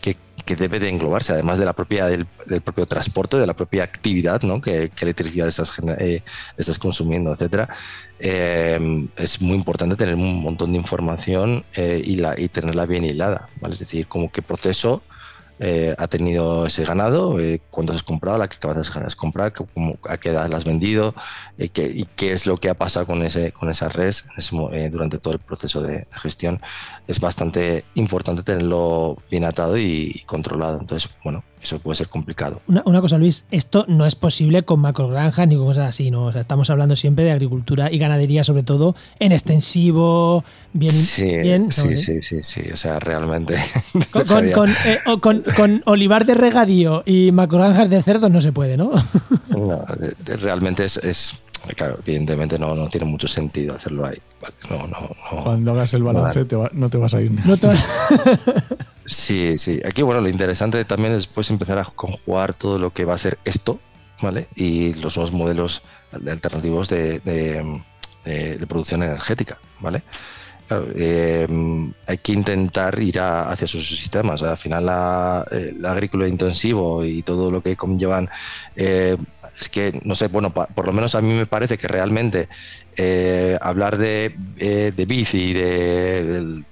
[0.00, 0.16] que,
[0.56, 2.26] debe de englobarse, además de la propia, del,
[2.62, 4.60] propio transporte, de la propia actividad, ¿no?
[4.60, 6.22] Que, electricidad estás, eh,
[6.56, 7.68] estás consumiendo, etcétera.
[8.18, 13.74] es muy importante tener un montón de información y, la, y tenerla bien hilada, ¿vale?
[13.74, 15.02] Es decir, como qué proceso
[15.58, 19.54] eh, ha tenido ese ganado, eh, has comprado, la que acabas de comprar,
[20.08, 21.14] a qué edad la has vendido
[21.56, 24.28] eh, y qué es lo que ha pasado con, ese, con esa res
[24.90, 26.60] durante todo el proceso de, gestión.
[27.06, 30.78] Es bastante importante tenerlo bien atado y, controlado.
[30.80, 32.60] Entonces, bueno, eso puede ser complicado.
[32.66, 36.26] Una, una, cosa, Luis, esto no es posible con macrogranjas ni con cosas así, ¿no?
[36.26, 40.92] O sea, estamos hablando siempre de agricultura y ganadería, sobre todo en extensivo, bien.
[40.92, 43.56] Sí, bien, sí, sí, sí, sí, o sea, realmente.
[44.10, 48.52] Con, con, con, eh, con, con, olivar de regadío y macrogranjas de cerdos no se
[48.52, 48.92] puede, ¿no?
[49.48, 49.84] no
[50.40, 51.42] realmente es, es
[51.74, 54.18] claro, evidentemente no, no, tiene mucho sentido hacerlo ahí.
[54.70, 57.32] No, no, no, Cuando hagas el balance te va, no te vas a ir.
[57.44, 57.68] No te...
[59.08, 59.80] sí, sí.
[59.84, 63.18] Aquí, bueno, lo interesante también es después empezar a conjugar todo lo que va a
[63.18, 63.80] ser esto,
[64.20, 64.48] ¿vale?
[64.54, 65.82] Y los nuevos modelos
[66.12, 67.82] alternativos de, de,
[68.24, 70.02] de, de producción energética, ¿vale?
[70.68, 71.46] Claro, eh,
[72.06, 74.42] hay que intentar ir a, hacia sus sistemas.
[74.42, 78.28] Al final, la, el agrícola intensivo y todo lo que conllevan
[78.74, 79.16] eh,
[79.60, 82.48] es que, no sé, bueno, pa, por lo menos a mí me parece que realmente
[82.96, 86.64] eh, hablar de, eh, de bici, de, del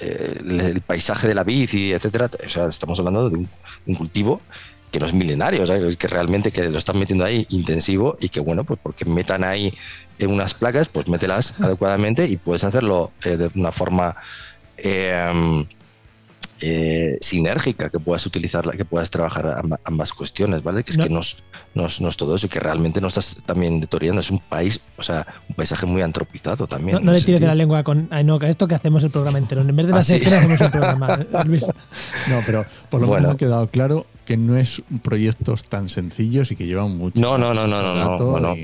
[0.00, 3.36] el, el paisaje de la bici, etcétera, o sea, estamos hablando de
[3.86, 4.40] un, cultivo
[4.90, 5.64] que no es milenario,
[5.98, 9.74] que realmente que lo están metiendo ahí intensivo y que bueno, pues porque metan ahí
[10.18, 14.16] en unas placas, pues mételas adecuadamente y puedes hacerlo eh, de una forma
[14.78, 15.66] eh,
[16.60, 20.82] eh, sinérgica, que puedas utilizarla, que puedas trabajar ambas cuestiones, ¿vale?
[20.82, 21.04] Que es no.
[21.04, 21.42] que no es,
[21.74, 24.40] no, es, no es, todo eso y que realmente no estás también detoriando, es un
[24.40, 26.98] país, o sea, un paisaje muy antropizado también.
[26.98, 29.38] No, no le tires de la lengua con ay, no, esto que hacemos el programa
[29.38, 30.38] entero, en vez de la ¿Ah, sección sí?
[30.38, 31.66] hacemos un programa, Luis.
[32.28, 33.22] No, pero por lo bueno.
[33.22, 37.20] menos ha quedado claro que no es proyectos tan sencillos y que llevan mucho.
[37.20, 38.56] No, no, no, no, no, no, no,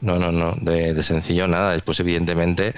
[0.00, 1.72] no, no, no, de, de sencillo nada.
[1.72, 2.74] Después, evidentemente,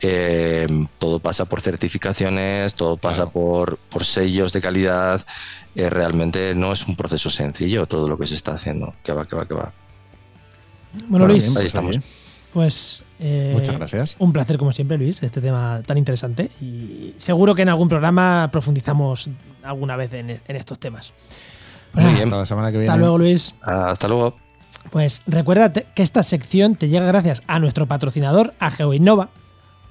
[0.00, 0.66] eh,
[0.98, 3.30] todo pasa por certificaciones, todo pasa claro.
[3.30, 5.24] por, por, sellos de calidad.
[5.74, 8.94] Eh, realmente no es un proceso sencillo todo lo que se está haciendo.
[9.02, 9.72] Que va, que va, que va.
[10.92, 11.96] Bueno, bueno Luis, ahí estamos.
[12.52, 14.16] Pues eh, muchas gracias.
[14.18, 16.50] Un placer, como siempre, Luis, este tema tan interesante.
[16.60, 19.28] Y seguro que en algún programa profundizamos
[19.62, 21.12] alguna vez en, en estos temas.
[21.92, 22.24] Muy bien.
[22.28, 22.90] Hasta la semana que viene.
[22.90, 23.54] Hasta luego, Luis.
[23.62, 24.36] Hasta luego.
[24.90, 29.30] Pues recuerda que esta sección te llega gracias a nuestro patrocinador, a GeoInnova.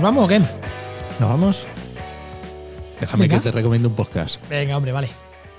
[0.00, 0.38] ¿nos vamos o qué?
[0.38, 1.66] ¿Nos vamos?
[3.02, 3.36] Déjame Venga.
[3.36, 4.40] que te recomiende un podcast.
[4.48, 5.10] Venga, hombre, vale.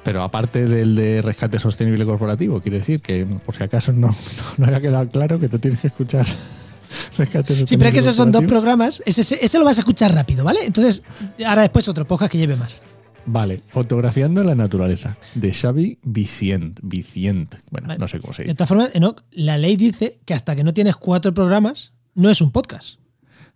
[0.04, 4.16] Pero aparte del de rescate sostenible corporativo, quiere decir que por si acaso no, no,
[4.58, 6.26] no haya quedado claro que tú tienes que escuchar
[7.20, 7.68] rescate sostenible.
[7.68, 9.04] Sí, pero es que esos son dos programas.
[9.06, 10.66] Ese, ese, ese, lo vas a escuchar rápido, ¿vale?
[10.66, 11.04] Entonces,
[11.46, 12.82] ahora después otro podcast que lleve más.
[13.28, 16.80] Vale, fotografiando la naturaleza, de Xavi Vicient.
[16.82, 17.58] Vicient.
[17.70, 18.00] Bueno, vale.
[18.00, 18.54] no sé cómo se dice.
[18.54, 22.32] De todas formas, Enoch, la ley dice que hasta que no tienes cuatro programas, no
[22.32, 23.01] es un podcast.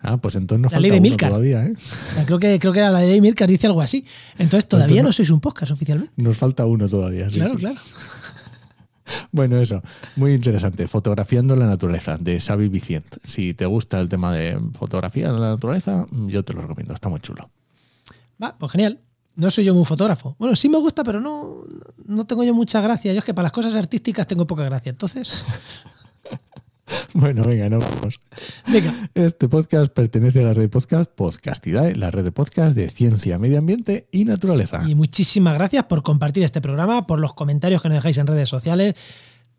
[0.06, 1.30] Ah, pues entonces nos la falta ley de Milcar.
[1.30, 1.74] todavía, ¿eh?
[2.10, 4.06] O sea, creo que, creo que la ley de Milcar dice algo así.
[4.38, 6.14] Entonces todavía entonces, no sois un podcast oficialmente.
[6.18, 7.30] Nos falta uno todavía.
[7.32, 7.60] Sí, claro, sí.
[7.60, 7.80] claro.
[9.32, 9.84] Bueno, eso,
[10.16, 10.88] muy interesante.
[10.88, 13.06] Fotografiando la naturaleza, de Xavi Vicient.
[13.24, 17.10] Si te gusta el tema de fotografía de la naturaleza, yo te lo recomiendo, está
[17.10, 17.50] muy chulo.
[18.42, 19.00] Va, pues genial.
[19.36, 20.36] No soy yo muy fotógrafo.
[20.40, 21.64] Bueno, sí me gusta, pero no,
[22.06, 23.12] no tengo yo mucha gracia.
[23.12, 24.90] Yo es que para las cosas artísticas tengo poca gracia.
[24.90, 25.44] Entonces,
[27.14, 28.20] Bueno, venga, nos vamos.
[28.68, 29.10] Venga.
[29.14, 33.40] Este podcast pertenece a la red de podcast Podcastidae, la red de podcast de ciencia,
[33.40, 34.84] medio ambiente y naturaleza.
[34.88, 38.50] Y muchísimas gracias por compartir este programa, por los comentarios que nos dejáis en redes
[38.50, 38.96] sociales.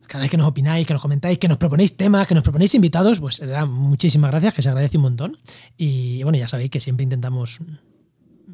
[0.06, 2.74] Cada vez que nos opináis, que nos comentáis, que nos proponéis temas, que nos proponéis
[2.74, 5.38] invitados, pues da muchísimas gracias, que se agradece un montón.
[5.76, 7.58] Y bueno, ya sabéis que siempre intentamos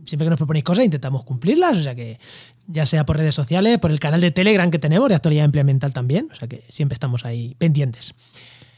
[0.07, 2.19] siempre que nos proponéis cosas intentamos cumplirlas, o sea que
[2.67, 5.93] ya sea por redes sociales, por el canal de Telegram que tenemos de actualidad ambiental
[5.93, 8.15] también, o sea que siempre estamos ahí pendientes.